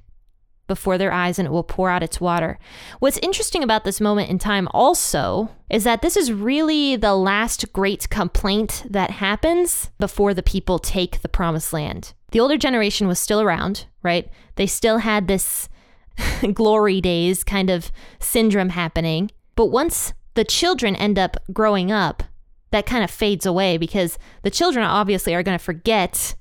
before 0.67 0.97
their 0.97 1.11
eyes, 1.11 1.37
and 1.37 1.47
it 1.47 1.51
will 1.51 1.63
pour 1.63 1.89
out 1.89 2.03
its 2.03 2.21
water. 2.21 2.57
What's 2.99 3.17
interesting 3.19 3.63
about 3.63 3.83
this 3.83 3.99
moment 3.99 4.29
in 4.29 4.39
time 4.39 4.67
also 4.71 5.49
is 5.69 5.83
that 5.83 6.01
this 6.01 6.15
is 6.15 6.31
really 6.31 6.95
the 6.95 7.15
last 7.15 7.73
great 7.73 8.09
complaint 8.09 8.83
that 8.89 9.11
happens 9.11 9.91
before 9.99 10.33
the 10.33 10.43
people 10.43 10.79
take 10.79 11.21
the 11.21 11.29
promised 11.29 11.73
land. 11.73 12.13
The 12.31 12.39
older 12.39 12.57
generation 12.57 13.07
was 13.07 13.19
still 13.19 13.41
around, 13.41 13.85
right? 14.01 14.29
They 14.55 14.67
still 14.67 14.99
had 14.99 15.27
this 15.27 15.69
glory 16.53 17.01
days 17.01 17.43
kind 17.43 17.69
of 17.69 17.91
syndrome 18.19 18.69
happening. 18.69 19.31
But 19.55 19.67
once 19.67 20.13
the 20.33 20.43
children 20.43 20.95
end 20.95 21.19
up 21.19 21.37
growing 21.51 21.91
up, 21.91 22.23
that 22.71 22.85
kind 22.87 23.03
of 23.03 23.11
fades 23.11 23.45
away 23.45 23.77
because 23.77 24.17
the 24.41 24.49
children 24.49 24.83
obviously 24.83 25.35
are 25.35 25.43
going 25.43 25.57
to 25.57 25.63
forget 25.63 26.35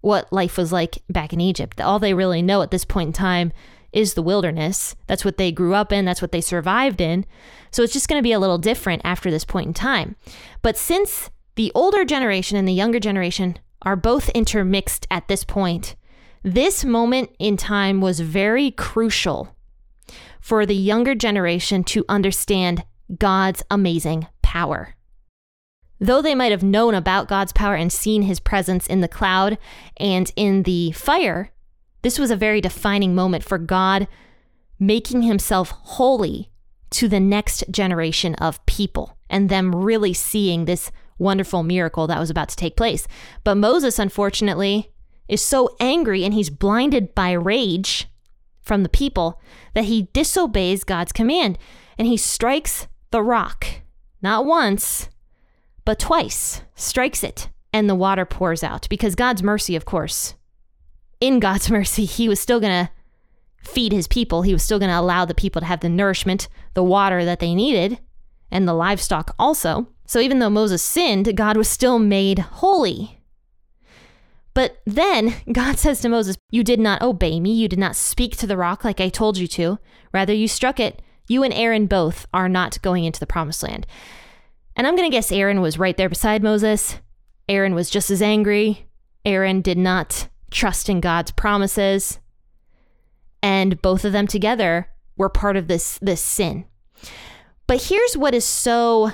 what 0.00 0.32
life 0.32 0.56
was 0.56 0.72
like 0.72 0.98
back 1.08 1.32
in 1.32 1.40
Egypt. 1.40 1.80
All 1.80 1.98
they 1.98 2.14
really 2.14 2.42
know 2.42 2.62
at 2.62 2.70
this 2.70 2.84
point 2.84 3.08
in 3.08 3.12
time 3.12 3.52
is 3.92 4.14
the 4.14 4.22
wilderness. 4.22 4.94
That's 5.06 5.24
what 5.24 5.38
they 5.38 5.50
grew 5.50 5.74
up 5.74 5.92
in, 5.92 6.04
that's 6.04 6.22
what 6.22 6.32
they 6.32 6.40
survived 6.40 7.00
in. 7.00 7.24
So 7.70 7.82
it's 7.82 7.92
just 7.92 8.08
going 8.08 8.18
to 8.18 8.22
be 8.22 8.32
a 8.32 8.38
little 8.38 8.58
different 8.58 9.02
after 9.04 9.30
this 9.30 9.44
point 9.44 9.66
in 9.66 9.74
time. 9.74 10.16
But 10.62 10.76
since 10.76 11.30
the 11.56 11.72
older 11.74 12.04
generation 12.04 12.56
and 12.56 12.68
the 12.68 12.72
younger 12.72 13.00
generation 13.00 13.58
are 13.82 13.96
both 13.96 14.28
intermixed 14.30 15.06
at 15.10 15.28
this 15.28 15.44
point, 15.44 15.96
this 16.42 16.84
moment 16.84 17.30
in 17.38 17.56
time 17.56 18.00
was 18.00 18.20
very 18.20 18.70
crucial 18.70 19.54
for 20.40 20.64
the 20.64 20.74
younger 20.74 21.14
generation 21.14 21.82
to 21.84 22.04
understand 22.08 22.84
God's 23.18 23.62
amazing 23.70 24.26
power. 24.42 24.94
Though 26.00 26.22
they 26.22 26.34
might 26.34 26.52
have 26.52 26.62
known 26.62 26.94
about 26.94 27.28
God's 27.28 27.52
power 27.52 27.74
and 27.74 27.92
seen 27.92 28.22
his 28.22 28.40
presence 28.40 28.86
in 28.86 29.00
the 29.00 29.08
cloud 29.08 29.58
and 29.96 30.30
in 30.36 30.62
the 30.62 30.92
fire, 30.92 31.52
this 32.02 32.18
was 32.18 32.30
a 32.30 32.36
very 32.36 32.60
defining 32.60 33.14
moment 33.14 33.42
for 33.42 33.58
God 33.58 34.06
making 34.78 35.22
himself 35.22 35.70
holy 35.70 36.50
to 36.90 37.08
the 37.08 37.20
next 37.20 37.64
generation 37.70 38.34
of 38.36 38.64
people 38.66 39.16
and 39.28 39.48
them 39.48 39.74
really 39.74 40.14
seeing 40.14 40.64
this 40.64 40.90
wonderful 41.18 41.62
miracle 41.62 42.06
that 42.06 42.20
was 42.20 42.30
about 42.30 42.48
to 42.48 42.56
take 42.56 42.76
place. 42.76 43.08
But 43.42 43.56
Moses, 43.56 43.98
unfortunately, 43.98 44.92
is 45.28 45.42
so 45.42 45.76
angry 45.80 46.24
and 46.24 46.32
he's 46.32 46.48
blinded 46.48 47.14
by 47.14 47.32
rage 47.32 48.08
from 48.62 48.82
the 48.82 48.88
people 48.88 49.40
that 49.74 49.84
he 49.84 50.08
disobeys 50.12 50.84
God's 50.84 51.12
command 51.12 51.58
and 51.98 52.06
he 52.06 52.16
strikes 52.16 52.86
the 53.10 53.22
rock, 53.22 53.66
not 54.22 54.46
once, 54.46 55.08
but 55.88 55.98
twice, 55.98 56.60
strikes 56.74 57.24
it, 57.24 57.48
and 57.72 57.88
the 57.88 57.94
water 57.94 58.26
pours 58.26 58.62
out 58.62 58.86
because 58.90 59.14
God's 59.14 59.42
mercy, 59.42 59.74
of 59.74 59.86
course. 59.86 60.34
In 61.18 61.40
God's 61.40 61.70
mercy, 61.78 62.04
he 62.04 62.28
was 62.28 62.38
still 62.38 62.60
going 62.60 62.84
to 62.84 62.92
feed 63.66 63.92
his 63.92 64.06
people. 64.06 64.42
He 64.42 64.52
was 64.52 64.62
still 64.62 64.78
going 64.78 64.90
to 64.90 65.00
allow 65.00 65.24
the 65.24 65.32
people 65.32 65.60
to 65.60 65.66
have 65.66 65.80
the 65.80 65.88
nourishment, 65.88 66.46
the 66.74 66.82
water 66.82 67.24
that 67.24 67.40
they 67.40 67.54
needed, 67.54 68.00
and 68.50 68.68
the 68.68 68.74
livestock 68.74 69.34
also. 69.38 69.88
So 70.04 70.20
even 70.20 70.40
though 70.40 70.50
Moses 70.50 70.82
sinned, 70.82 71.34
God 71.34 71.56
was 71.56 71.68
still 71.70 71.98
made 71.98 72.38
holy. 72.38 73.22
But 74.52 74.82
then 74.84 75.36
God 75.52 75.78
says 75.78 76.02
to 76.02 76.10
Moses, 76.10 76.36
You 76.50 76.62
did 76.62 76.80
not 76.80 77.00
obey 77.00 77.40
me. 77.40 77.54
You 77.54 77.66
did 77.66 77.78
not 77.78 77.96
speak 77.96 78.36
to 78.36 78.46
the 78.46 78.58
rock 78.58 78.84
like 78.84 79.00
I 79.00 79.08
told 79.08 79.38
you 79.38 79.46
to. 79.46 79.78
Rather, 80.12 80.34
you 80.34 80.48
struck 80.48 80.78
it. 80.78 81.00
You 81.28 81.42
and 81.44 81.54
Aaron 81.54 81.86
both 81.86 82.26
are 82.34 82.50
not 82.50 82.82
going 82.82 83.04
into 83.04 83.20
the 83.20 83.26
promised 83.26 83.62
land. 83.62 83.86
And 84.78 84.86
I'm 84.86 84.96
going 84.96 85.10
to 85.10 85.14
guess 85.14 85.32
Aaron 85.32 85.60
was 85.60 85.78
right 85.78 85.96
there 85.96 86.08
beside 86.08 86.42
Moses. 86.42 86.98
Aaron 87.48 87.74
was 87.74 87.90
just 87.90 88.10
as 88.10 88.22
angry. 88.22 88.86
Aaron 89.24 89.60
did 89.60 89.76
not 89.76 90.28
trust 90.50 90.88
in 90.88 91.00
God's 91.00 91.32
promises. 91.32 92.20
And 93.42 93.82
both 93.82 94.04
of 94.04 94.12
them 94.12 94.28
together 94.28 94.88
were 95.16 95.28
part 95.28 95.56
of 95.56 95.66
this, 95.66 95.98
this 96.00 96.20
sin. 96.20 96.64
But 97.66 97.82
here's 97.82 98.16
what 98.16 98.34
is 98.34 98.44
so 98.44 99.10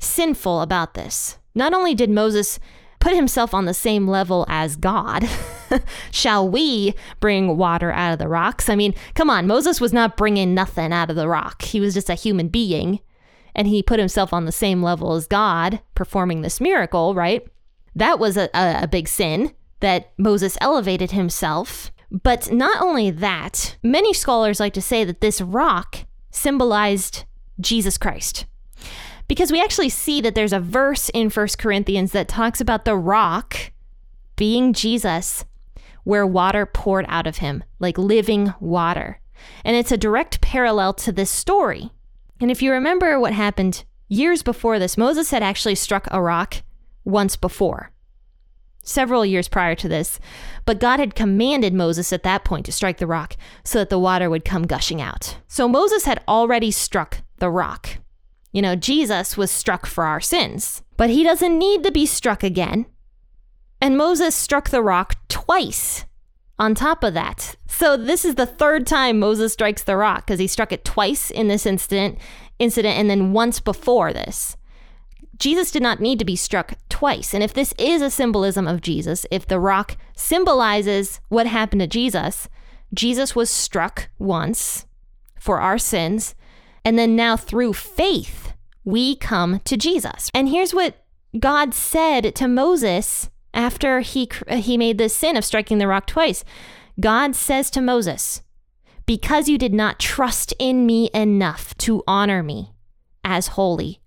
sinful 0.00 0.60
about 0.60 0.94
this. 0.94 1.38
Not 1.54 1.72
only 1.72 1.94
did 1.94 2.10
Moses 2.10 2.58
put 3.04 3.14
himself 3.14 3.52
on 3.52 3.66
the 3.66 3.74
same 3.74 4.08
level 4.08 4.46
as 4.48 4.76
God. 4.76 5.28
Shall 6.10 6.48
we 6.48 6.94
bring 7.20 7.58
water 7.58 7.92
out 7.92 8.14
of 8.14 8.18
the 8.18 8.28
rocks? 8.28 8.70
I 8.70 8.76
mean, 8.76 8.94
come 9.14 9.28
on, 9.28 9.46
Moses 9.46 9.78
was 9.78 9.92
not 9.92 10.16
bringing 10.16 10.54
nothing 10.54 10.90
out 10.90 11.10
of 11.10 11.16
the 11.16 11.28
rock. 11.28 11.62
He 11.62 11.80
was 11.80 11.92
just 11.92 12.08
a 12.08 12.14
human 12.14 12.48
being, 12.48 13.00
and 13.54 13.68
he 13.68 13.82
put 13.82 13.98
himself 13.98 14.32
on 14.32 14.44
the 14.44 14.52
same 14.52 14.82
level 14.82 15.14
as 15.14 15.26
God, 15.26 15.80
performing 15.94 16.42
this 16.42 16.60
miracle, 16.60 17.14
right? 17.14 17.46
That 17.94 18.18
was 18.18 18.36
a, 18.36 18.48
a, 18.54 18.82
a 18.82 18.88
big 18.88 19.08
sin 19.08 19.52
that 19.80 20.12
Moses 20.18 20.58
elevated 20.60 21.12
himself. 21.12 21.90
But 22.10 22.52
not 22.52 22.80
only 22.80 23.10
that, 23.10 23.76
many 23.82 24.12
scholars 24.12 24.60
like 24.60 24.74
to 24.74 24.82
say 24.82 25.04
that 25.04 25.20
this 25.20 25.40
rock 25.40 26.06
symbolized 26.30 27.24
Jesus 27.60 27.96
Christ 27.96 28.46
because 29.28 29.50
we 29.50 29.60
actually 29.60 29.88
see 29.88 30.20
that 30.20 30.34
there's 30.34 30.52
a 30.52 30.60
verse 30.60 31.08
in 31.10 31.30
First 31.30 31.58
Corinthians 31.58 32.12
that 32.12 32.28
talks 32.28 32.60
about 32.60 32.84
the 32.84 32.96
rock 32.96 33.72
being 34.36 34.72
Jesus, 34.72 35.44
where 36.02 36.26
water 36.26 36.66
poured 36.66 37.06
out 37.08 37.26
of 37.26 37.38
him, 37.38 37.64
like 37.78 37.96
living 37.96 38.52
water. 38.60 39.20
And 39.64 39.76
it's 39.76 39.92
a 39.92 39.96
direct 39.96 40.40
parallel 40.40 40.94
to 40.94 41.12
this 41.12 41.30
story. 41.30 41.90
And 42.44 42.50
if 42.50 42.60
you 42.60 42.72
remember 42.72 43.18
what 43.18 43.32
happened 43.32 43.84
years 44.06 44.42
before 44.42 44.78
this, 44.78 44.98
Moses 44.98 45.30
had 45.30 45.42
actually 45.42 45.76
struck 45.76 46.06
a 46.10 46.20
rock 46.20 46.62
once 47.02 47.36
before, 47.36 47.90
several 48.82 49.24
years 49.24 49.48
prior 49.48 49.74
to 49.76 49.88
this. 49.88 50.20
But 50.66 50.78
God 50.78 51.00
had 51.00 51.14
commanded 51.14 51.72
Moses 51.72 52.12
at 52.12 52.22
that 52.24 52.44
point 52.44 52.66
to 52.66 52.72
strike 52.72 52.98
the 52.98 53.06
rock 53.06 53.38
so 53.64 53.78
that 53.78 53.88
the 53.88 53.98
water 53.98 54.28
would 54.28 54.44
come 54.44 54.66
gushing 54.66 55.00
out. 55.00 55.38
So 55.48 55.66
Moses 55.66 56.04
had 56.04 56.22
already 56.28 56.70
struck 56.70 57.22
the 57.38 57.48
rock. 57.48 57.96
You 58.52 58.60
know, 58.60 58.76
Jesus 58.76 59.38
was 59.38 59.50
struck 59.50 59.86
for 59.86 60.04
our 60.04 60.20
sins, 60.20 60.82
but 60.98 61.08
he 61.08 61.24
doesn't 61.24 61.58
need 61.58 61.82
to 61.82 61.90
be 61.90 62.04
struck 62.04 62.42
again. 62.42 62.84
And 63.80 63.96
Moses 63.96 64.34
struck 64.34 64.68
the 64.68 64.82
rock 64.82 65.16
twice 65.28 66.04
on 66.58 66.74
top 66.74 67.02
of 67.02 67.14
that. 67.14 67.56
So 67.66 67.96
this 67.96 68.24
is 68.24 68.36
the 68.36 68.46
third 68.46 68.86
time 68.86 69.18
Moses 69.18 69.52
strikes 69.52 69.82
the 69.82 69.96
rock 69.96 70.26
because 70.26 70.38
he 70.38 70.46
struck 70.46 70.72
it 70.72 70.84
twice 70.84 71.30
in 71.30 71.48
this 71.48 71.66
incident, 71.66 72.18
incident 72.58 72.98
and 72.98 73.10
then 73.10 73.32
once 73.32 73.60
before 73.60 74.12
this. 74.12 74.56
Jesus 75.38 75.70
did 75.70 75.82
not 75.82 76.00
need 76.00 76.18
to 76.20 76.24
be 76.24 76.36
struck 76.36 76.74
twice. 76.88 77.34
And 77.34 77.42
if 77.42 77.52
this 77.52 77.74
is 77.78 78.02
a 78.02 78.10
symbolism 78.10 78.68
of 78.68 78.80
Jesus, 78.80 79.26
if 79.30 79.46
the 79.46 79.58
rock 79.58 79.96
symbolizes 80.16 81.20
what 81.28 81.46
happened 81.46 81.80
to 81.80 81.86
Jesus, 81.86 82.48
Jesus 82.92 83.34
was 83.34 83.50
struck 83.50 84.08
once 84.18 84.86
for 85.38 85.60
our 85.60 85.76
sins, 85.76 86.34
and 86.84 86.98
then 86.98 87.16
now 87.16 87.36
through 87.36 87.72
faith, 87.72 88.52
we 88.84 89.16
come 89.16 89.60
to 89.64 89.76
Jesus. 89.76 90.30
And 90.32 90.48
here's 90.48 90.72
what 90.72 91.04
God 91.38 91.74
said 91.74 92.34
to 92.36 92.46
Moses 92.46 93.28
after 93.54 94.00
he 94.00 94.28
uh, 94.48 94.56
he 94.56 94.76
made 94.76 94.98
the 94.98 95.08
sin 95.08 95.36
of 95.36 95.44
striking 95.44 95.78
the 95.78 95.88
rock 95.88 96.06
twice. 96.06 96.44
God 97.00 97.34
says 97.34 97.70
to 97.70 97.80
Moses, 97.80 98.42
"Because 99.06 99.48
you 99.48 99.56
did 99.56 99.72
not 99.72 99.98
trust 99.98 100.52
in 100.58 100.84
me 100.84 101.08
enough 101.14 101.76
to 101.78 102.02
honor 102.06 102.42
me 102.42 102.72
as 103.22 103.48
holy." 103.48 104.00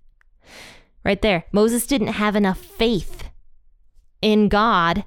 Right 1.04 1.20
there. 1.22 1.44
Moses 1.52 1.86
didn't 1.86 2.08
have 2.08 2.36
enough 2.36 2.58
faith 2.58 3.30
in 4.20 4.48
God 4.48 5.04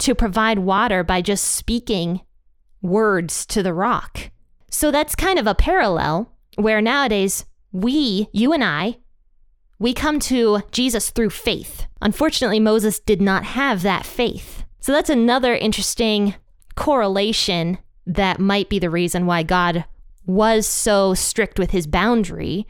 to 0.00 0.14
provide 0.14 0.60
water 0.60 1.04
by 1.04 1.20
just 1.20 1.44
speaking 1.44 2.20
words 2.80 3.44
to 3.46 3.62
the 3.62 3.74
rock. 3.74 4.30
So 4.70 4.90
that's 4.90 5.14
kind 5.14 5.38
of 5.38 5.46
a 5.46 5.54
parallel 5.54 6.32
where 6.56 6.80
nowadays 6.80 7.44
we, 7.72 8.28
you 8.32 8.52
and 8.52 8.62
I, 8.62 8.98
we 9.78 9.92
come 9.92 10.18
to 10.20 10.60
Jesus 10.72 11.10
through 11.10 11.30
faith. 11.30 11.86
Unfortunately, 12.02 12.60
Moses 12.60 12.98
did 13.00 13.20
not 13.20 13.44
have 13.44 13.82
that 13.82 14.04
faith. 14.04 14.64
So 14.80 14.92
that's 14.92 15.10
another 15.10 15.54
interesting 15.54 16.34
correlation 16.74 17.78
that 18.06 18.40
might 18.40 18.68
be 18.68 18.78
the 18.78 18.90
reason 18.90 19.26
why 19.26 19.42
God 19.42 19.84
was 20.26 20.66
so 20.66 21.14
strict 21.14 21.58
with 21.58 21.70
his 21.70 21.86
boundary 21.86 22.66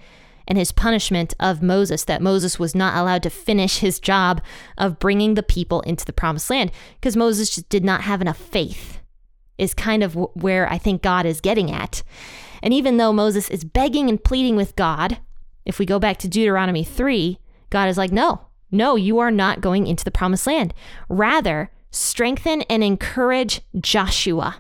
and 0.47 0.57
his 0.57 0.73
punishment 0.73 1.35
of 1.39 1.63
Moses, 1.63 2.05
that 2.05 2.23
Moses 2.23 2.59
was 2.59 2.75
not 2.75 2.97
allowed 2.97 3.23
to 3.25 3.31
finish 3.31 3.79
his 3.79 4.01
job 4.01 4.41
of 4.79 4.99
bringing 4.99 5.35
the 5.35 5.43
people 5.43 5.83
into 5.83 6.07
the 6.07 6.13
promised 6.13 6.49
land 6.49 6.73
because 6.95 7.17
Moses 7.17 7.55
just 7.55 7.69
did 7.69 7.85
not 7.85 8.01
have 8.03 8.23
enough 8.23 8.39
faith, 8.39 9.01
is 9.59 9.75
kind 9.75 10.03
of 10.03 10.15
where 10.35 10.71
I 10.73 10.79
think 10.79 11.03
God 11.03 11.27
is 11.27 11.43
getting 11.43 11.71
at. 11.71 12.03
And 12.63 12.73
even 12.73 12.97
though 12.97 13.13
Moses 13.13 13.51
is 13.51 13.63
begging 13.63 14.09
and 14.09 14.23
pleading 14.23 14.57
with 14.57 14.75
God, 14.75 15.19
if 15.69 15.79
we 15.79 15.87
go 15.87 16.01
back 16.01 16.17
to 16.19 16.29
Deuteronomy 16.29 16.83
3, 16.83 17.39
God 17.71 17.89
is 17.89 17.99
like, 17.99 18.11
no, 18.11 18.41
no, 18.71 18.97
you 18.97 19.19
are 19.19 19.31
not 19.31 19.61
going 19.61 19.87
into 19.87 20.03
the 20.03 20.11
promised 20.11 20.47
land. 20.47 20.73
Rather, 21.09 21.71
strengthen 21.91 22.63
and 22.63 22.83
encourage 22.83 23.61
Joshua 23.79 24.57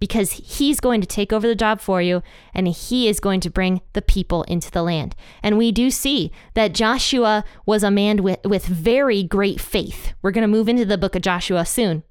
because 0.00 0.32
he's 0.32 0.80
going 0.80 1.00
to 1.00 1.06
take 1.06 1.32
over 1.32 1.46
the 1.46 1.54
job 1.54 1.80
for 1.80 2.02
you 2.02 2.22
and 2.52 2.68
he 2.68 3.08
is 3.08 3.20
going 3.20 3.40
to 3.40 3.50
bring 3.50 3.80
the 3.92 4.02
people 4.02 4.42
into 4.44 4.70
the 4.72 4.82
land. 4.82 5.14
And 5.42 5.56
we 5.56 5.70
do 5.72 5.90
see 5.90 6.32
that 6.54 6.74
Joshua 6.74 7.44
was 7.64 7.84
a 7.84 7.90
man 7.90 8.22
with, 8.22 8.40
with 8.44 8.66
very 8.66 9.22
great 9.22 9.60
faith. 9.60 10.14
We're 10.20 10.32
going 10.32 10.42
to 10.42 10.48
move 10.48 10.68
into 10.68 10.84
the 10.84 10.98
book 10.98 11.14
of 11.14 11.22
Joshua 11.22 11.64
soon, 11.64 12.02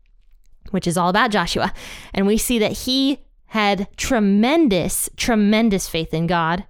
which 0.72 0.88
is 0.88 0.98
all 0.98 1.10
about 1.10 1.32
Joshua. 1.32 1.74
And 2.14 2.26
we 2.26 2.38
see 2.38 2.58
that 2.60 2.72
he 2.72 3.20
had 3.48 3.88
tremendous, 3.98 5.10
tremendous 5.18 5.90
faith 5.90 6.14
in 6.14 6.28
God 6.28 6.66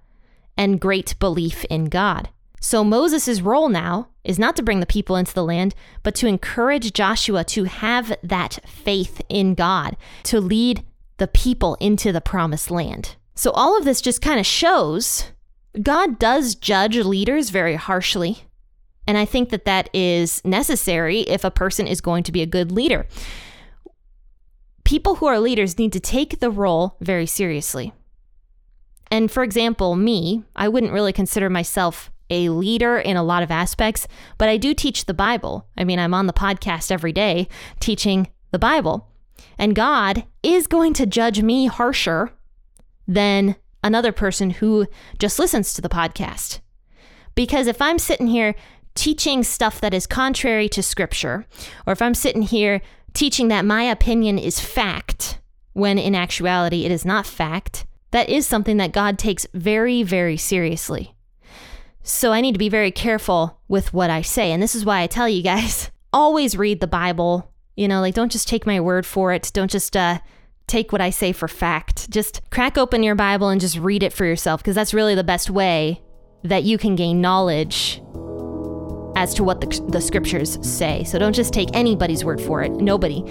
and 0.58 0.80
great 0.80 1.18
belief 1.18 1.64
in 1.70 1.86
God. 1.86 2.28
So 2.60 2.82
Moses' 2.84 3.40
role 3.40 3.68
now 3.68 4.08
is 4.24 4.38
not 4.38 4.56
to 4.56 4.62
bring 4.62 4.80
the 4.80 4.86
people 4.86 5.16
into 5.16 5.32
the 5.32 5.44
land, 5.44 5.74
but 6.02 6.14
to 6.16 6.26
encourage 6.26 6.92
Joshua 6.92 7.44
to 7.44 7.64
have 7.64 8.14
that 8.22 8.58
faith 8.66 9.22
in 9.28 9.54
God, 9.54 9.96
to 10.24 10.40
lead 10.40 10.84
the 11.18 11.28
people 11.28 11.76
into 11.80 12.12
the 12.12 12.20
promised 12.20 12.70
land. 12.70 13.16
So 13.36 13.52
all 13.52 13.78
of 13.78 13.84
this 13.84 14.00
just 14.00 14.20
kind 14.20 14.40
of 14.40 14.46
shows 14.46 15.30
God 15.80 16.18
does 16.18 16.54
judge 16.54 16.96
leaders 16.96 17.50
very 17.50 17.76
harshly. 17.76 18.44
And 19.06 19.16
I 19.16 19.24
think 19.24 19.50
that 19.50 19.64
that 19.64 19.88
is 19.94 20.44
necessary 20.44 21.20
if 21.20 21.44
a 21.44 21.50
person 21.50 21.86
is 21.86 22.00
going 22.00 22.24
to 22.24 22.32
be 22.32 22.42
a 22.42 22.46
good 22.46 22.72
leader. 22.72 23.06
People 24.84 25.16
who 25.16 25.26
are 25.26 25.38
leaders 25.38 25.78
need 25.78 25.92
to 25.92 26.00
take 26.00 26.40
the 26.40 26.50
role 26.50 26.96
very 27.00 27.26
seriously. 27.26 27.92
And 29.10 29.30
for 29.30 29.42
example, 29.42 29.96
me, 29.96 30.44
I 30.54 30.68
wouldn't 30.68 30.92
really 30.92 31.12
consider 31.12 31.48
myself 31.48 32.10
a 32.30 32.50
leader 32.50 32.98
in 32.98 33.16
a 33.16 33.22
lot 33.22 33.42
of 33.42 33.50
aspects, 33.50 34.06
but 34.36 34.48
I 34.48 34.56
do 34.56 34.74
teach 34.74 35.06
the 35.06 35.14
Bible. 35.14 35.66
I 35.76 35.84
mean, 35.84 35.98
I'm 35.98 36.14
on 36.14 36.26
the 36.26 36.32
podcast 36.32 36.90
every 36.90 37.12
day 37.12 37.48
teaching 37.80 38.28
the 38.50 38.58
Bible. 38.58 39.08
And 39.56 39.74
God 39.74 40.24
is 40.42 40.66
going 40.66 40.92
to 40.94 41.06
judge 41.06 41.42
me 41.42 41.66
harsher 41.66 42.32
than 43.06 43.56
another 43.82 44.12
person 44.12 44.50
who 44.50 44.86
just 45.18 45.38
listens 45.38 45.72
to 45.74 45.82
the 45.82 45.88
podcast. 45.88 46.60
Because 47.34 47.66
if 47.66 47.80
I'm 47.80 47.98
sitting 47.98 48.26
here 48.26 48.54
teaching 48.94 49.42
stuff 49.42 49.80
that 49.80 49.94
is 49.94 50.06
contrary 50.06 50.68
to 50.70 50.82
scripture, 50.82 51.46
or 51.86 51.92
if 51.92 52.02
I'm 52.02 52.14
sitting 52.14 52.42
here 52.42 52.80
teaching 53.14 53.48
that 53.48 53.64
my 53.64 53.84
opinion 53.84 54.38
is 54.38 54.60
fact, 54.60 55.40
when 55.72 55.98
in 55.98 56.14
actuality 56.14 56.84
it 56.84 56.90
is 56.90 57.04
not 57.04 57.26
fact, 57.26 57.86
that 58.10 58.28
is 58.28 58.46
something 58.46 58.78
that 58.78 58.92
God 58.92 59.18
takes 59.18 59.46
very, 59.52 60.02
very 60.02 60.36
seriously. 60.36 61.14
So 62.02 62.32
I 62.32 62.40
need 62.40 62.52
to 62.52 62.58
be 62.58 62.70
very 62.70 62.90
careful 62.90 63.60
with 63.68 63.92
what 63.92 64.10
I 64.10 64.22
say. 64.22 64.50
And 64.50 64.62
this 64.62 64.74
is 64.74 64.84
why 64.84 65.02
I 65.02 65.06
tell 65.06 65.28
you 65.28 65.42
guys 65.42 65.90
always 66.12 66.56
read 66.56 66.80
the 66.80 66.86
Bible. 66.86 67.52
You 67.76 67.86
know, 67.86 68.00
like 68.00 68.14
don't 68.14 68.32
just 68.32 68.48
take 68.48 68.66
my 68.66 68.80
word 68.80 69.04
for 69.04 69.32
it. 69.32 69.50
Don't 69.52 69.70
just 69.70 69.96
uh, 69.96 70.18
take 70.66 70.90
what 70.90 71.00
I 71.00 71.10
say 71.10 71.32
for 71.32 71.48
fact. 71.48 72.10
Just 72.10 72.40
crack 72.50 72.78
open 72.78 73.02
your 73.02 73.14
Bible 73.14 73.50
and 73.50 73.60
just 73.60 73.78
read 73.78 74.02
it 74.02 74.12
for 74.12 74.24
yourself 74.24 74.62
because 74.62 74.74
that's 74.74 74.94
really 74.94 75.14
the 75.14 75.24
best 75.24 75.50
way 75.50 76.00
that 76.44 76.64
you 76.64 76.78
can 76.78 76.96
gain 76.96 77.20
knowledge 77.20 78.00
as 79.18 79.34
to 79.34 79.42
what 79.42 79.60
the, 79.60 79.66
the 79.88 80.00
scriptures 80.00 80.58
say. 80.66 81.02
So 81.02 81.18
don't 81.18 81.32
just 81.32 81.52
take 81.52 81.68
anybody's 81.74 82.24
word 82.24 82.40
for 82.40 82.62
it. 82.62 82.70
Nobody 82.70 83.24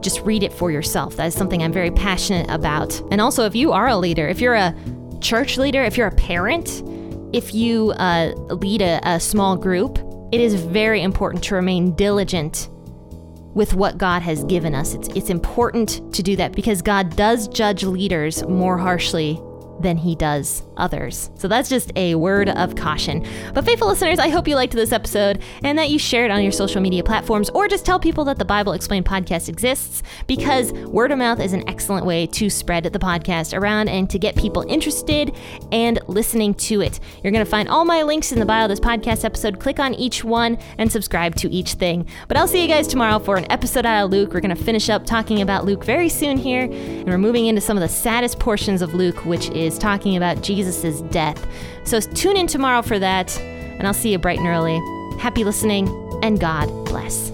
just 0.00 0.20
read 0.20 0.42
it 0.42 0.52
for 0.52 0.70
yourself. 0.70 1.16
That 1.16 1.26
is 1.26 1.34
something 1.34 1.62
I'm 1.62 1.72
very 1.72 1.90
passionate 1.90 2.48
about. 2.50 3.00
And 3.10 3.20
also, 3.22 3.46
if 3.46 3.56
you 3.56 3.72
are 3.72 3.88
a 3.88 3.96
leader, 3.96 4.28
if 4.28 4.40
you're 4.40 4.54
a 4.54 4.74
church 5.20 5.56
leader, 5.56 5.82
if 5.82 5.96
you're 5.96 6.08
a 6.08 6.14
parent, 6.14 6.82
if 7.32 7.54
you 7.54 7.92
uh, 7.92 8.32
lead 8.50 8.82
a, 8.82 9.00
a 9.02 9.18
small 9.18 9.56
group, 9.56 9.98
it 10.30 10.40
is 10.40 10.54
very 10.54 11.02
important 11.02 11.42
to 11.44 11.54
remain 11.54 11.94
diligent 11.94 12.68
with 13.54 13.72
what 13.74 13.96
God 13.96 14.20
has 14.22 14.44
given 14.44 14.74
us. 14.74 14.94
It's, 14.94 15.08
it's 15.08 15.30
important 15.30 16.14
to 16.14 16.22
do 16.22 16.36
that 16.36 16.52
because 16.52 16.82
God 16.82 17.16
does 17.16 17.48
judge 17.48 17.82
leaders 17.82 18.44
more 18.44 18.76
harshly 18.76 19.40
than 19.80 19.96
he 19.96 20.14
does 20.14 20.62
others. 20.80 21.30
So 21.36 21.46
that's 21.46 21.68
just 21.68 21.92
a 21.96 22.14
word 22.16 22.48
of 22.48 22.74
caution. 22.74 23.26
But 23.54 23.64
faithful 23.64 23.88
listeners, 23.88 24.18
I 24.18 24.28
hope 24.28 24.48
you 24.48 24.56
liked 24.56 24.72
this 24.72 24.92
episode 24.92 25.42
and 25.62 25.78
that 25.78 25.90
you 25.90 25.98
share 25.98 26.24
it 26.24 26.30
on 26.30 26.42
your 26.42 26.52
social 26.52 26.80
media 26.80 27.04
platforms 27.04 27.50
or 27.50 27.68
just 27.68 27.86
tell 27.86 28.00
people 28.00 28.24
that 28.24 28.38
the 28.38 28.44
Bible 28.44 28.72
Explained 28.72 29.04
podcast 29.04 29.48
exists 29.48 30.02
because 30.26 30.72
word 30.72 31.12
of 31.12 31.18
mouth 31.18 31.40
is 31.40 31.52
an 31.52 31.68
excellent 31.68 32.06
way 32.06 32.26
to 32.26 32.50
spread 32.50 32.84
the 32.84 32.98
podcast 32.98 33.56
around 33.56 33.88
and 33.88 34.08
to 34.10 34.18
get 34.18 34.36
people 34.36 34.64
interested 34.68 35.34
and 35.70 35.98
listening 36.08 36.54
to 36.54 36.80
it. 36.80 36.98
You're 37.22 37.32
going 37.32 37.44
to 37.44 37.50
find 37.50 37.68
all 37.68 37.84
my 37.84 38.02
links 38.02 38.32
in 38.32 38.38
the 38.38 38.46
bio 38.46 38.64
of 38.64 38.70
this 38.70 38.80
podcast 38.80 39.24
episode. 39.24 39.60
Click 39.60 39.78
on 39.78 39.94
each 39.94 40.24
one 40.24 40.58
and 40.78 40.90
subscribe 40.90 41.34
to 41.36 41.50
each 41.50 41.74
thing. 41.74 42.06
But 42.28 42.36
I'll 42.36 42.48
see 42.48 42.62
you 42.62 42.68
guys 42.68 42.86
tomorrow 42.86 43.18
for 43.18 43.36
an 43.36 43.50
episode 43.50 43.86
out 43.86 44.04
of 44.04 44.10
Luke. 44.10 44.32
We're 44.32 44.40
going 44.40 44.56
to 44.56 44.64
finish 44.64 44.88
up 44.88 45.04
talking 45.04 45.42
about 45.42 45.64
Luke 45.64 45.84
very 45.84 46.08
soon 46.08 46.38
here, 46.38 46.62
and 46.62 47.06
we're 47.06 47.18
moving 47.18 47.46
into 47.46 47.60
some 47.60 47.76
of 47.76 47.82
the 47.82 47.88
saddest 47.88 48.38
portions 48.38 48.82
of 48.82 48.94
Luke, 48.94 49.24
which 49.24 49.50
is 49.50 49.78
talking 49.78 50.16
about 50.16 50.42
Jesus' 50.70 51.00
death. 51.02 51.44
So 51.84 52.00
tune 52.00 52.36
in 52.36 52.46
tomorrow 52.46 52.82
for 52.82 52.98
that, 52.98 53.36
and 53.40 53.86
I'll 53.86 53.94
see 53.94 54.12
you 54.12 54.18
bright 54.18 54.38
and 54.38 54.46
early. 54.46 54.80
Happy 55.18 55.44
listening, 55.44 55.88
and 56.22 56.38
God 56.38 56.68
bless. 56.86 57.30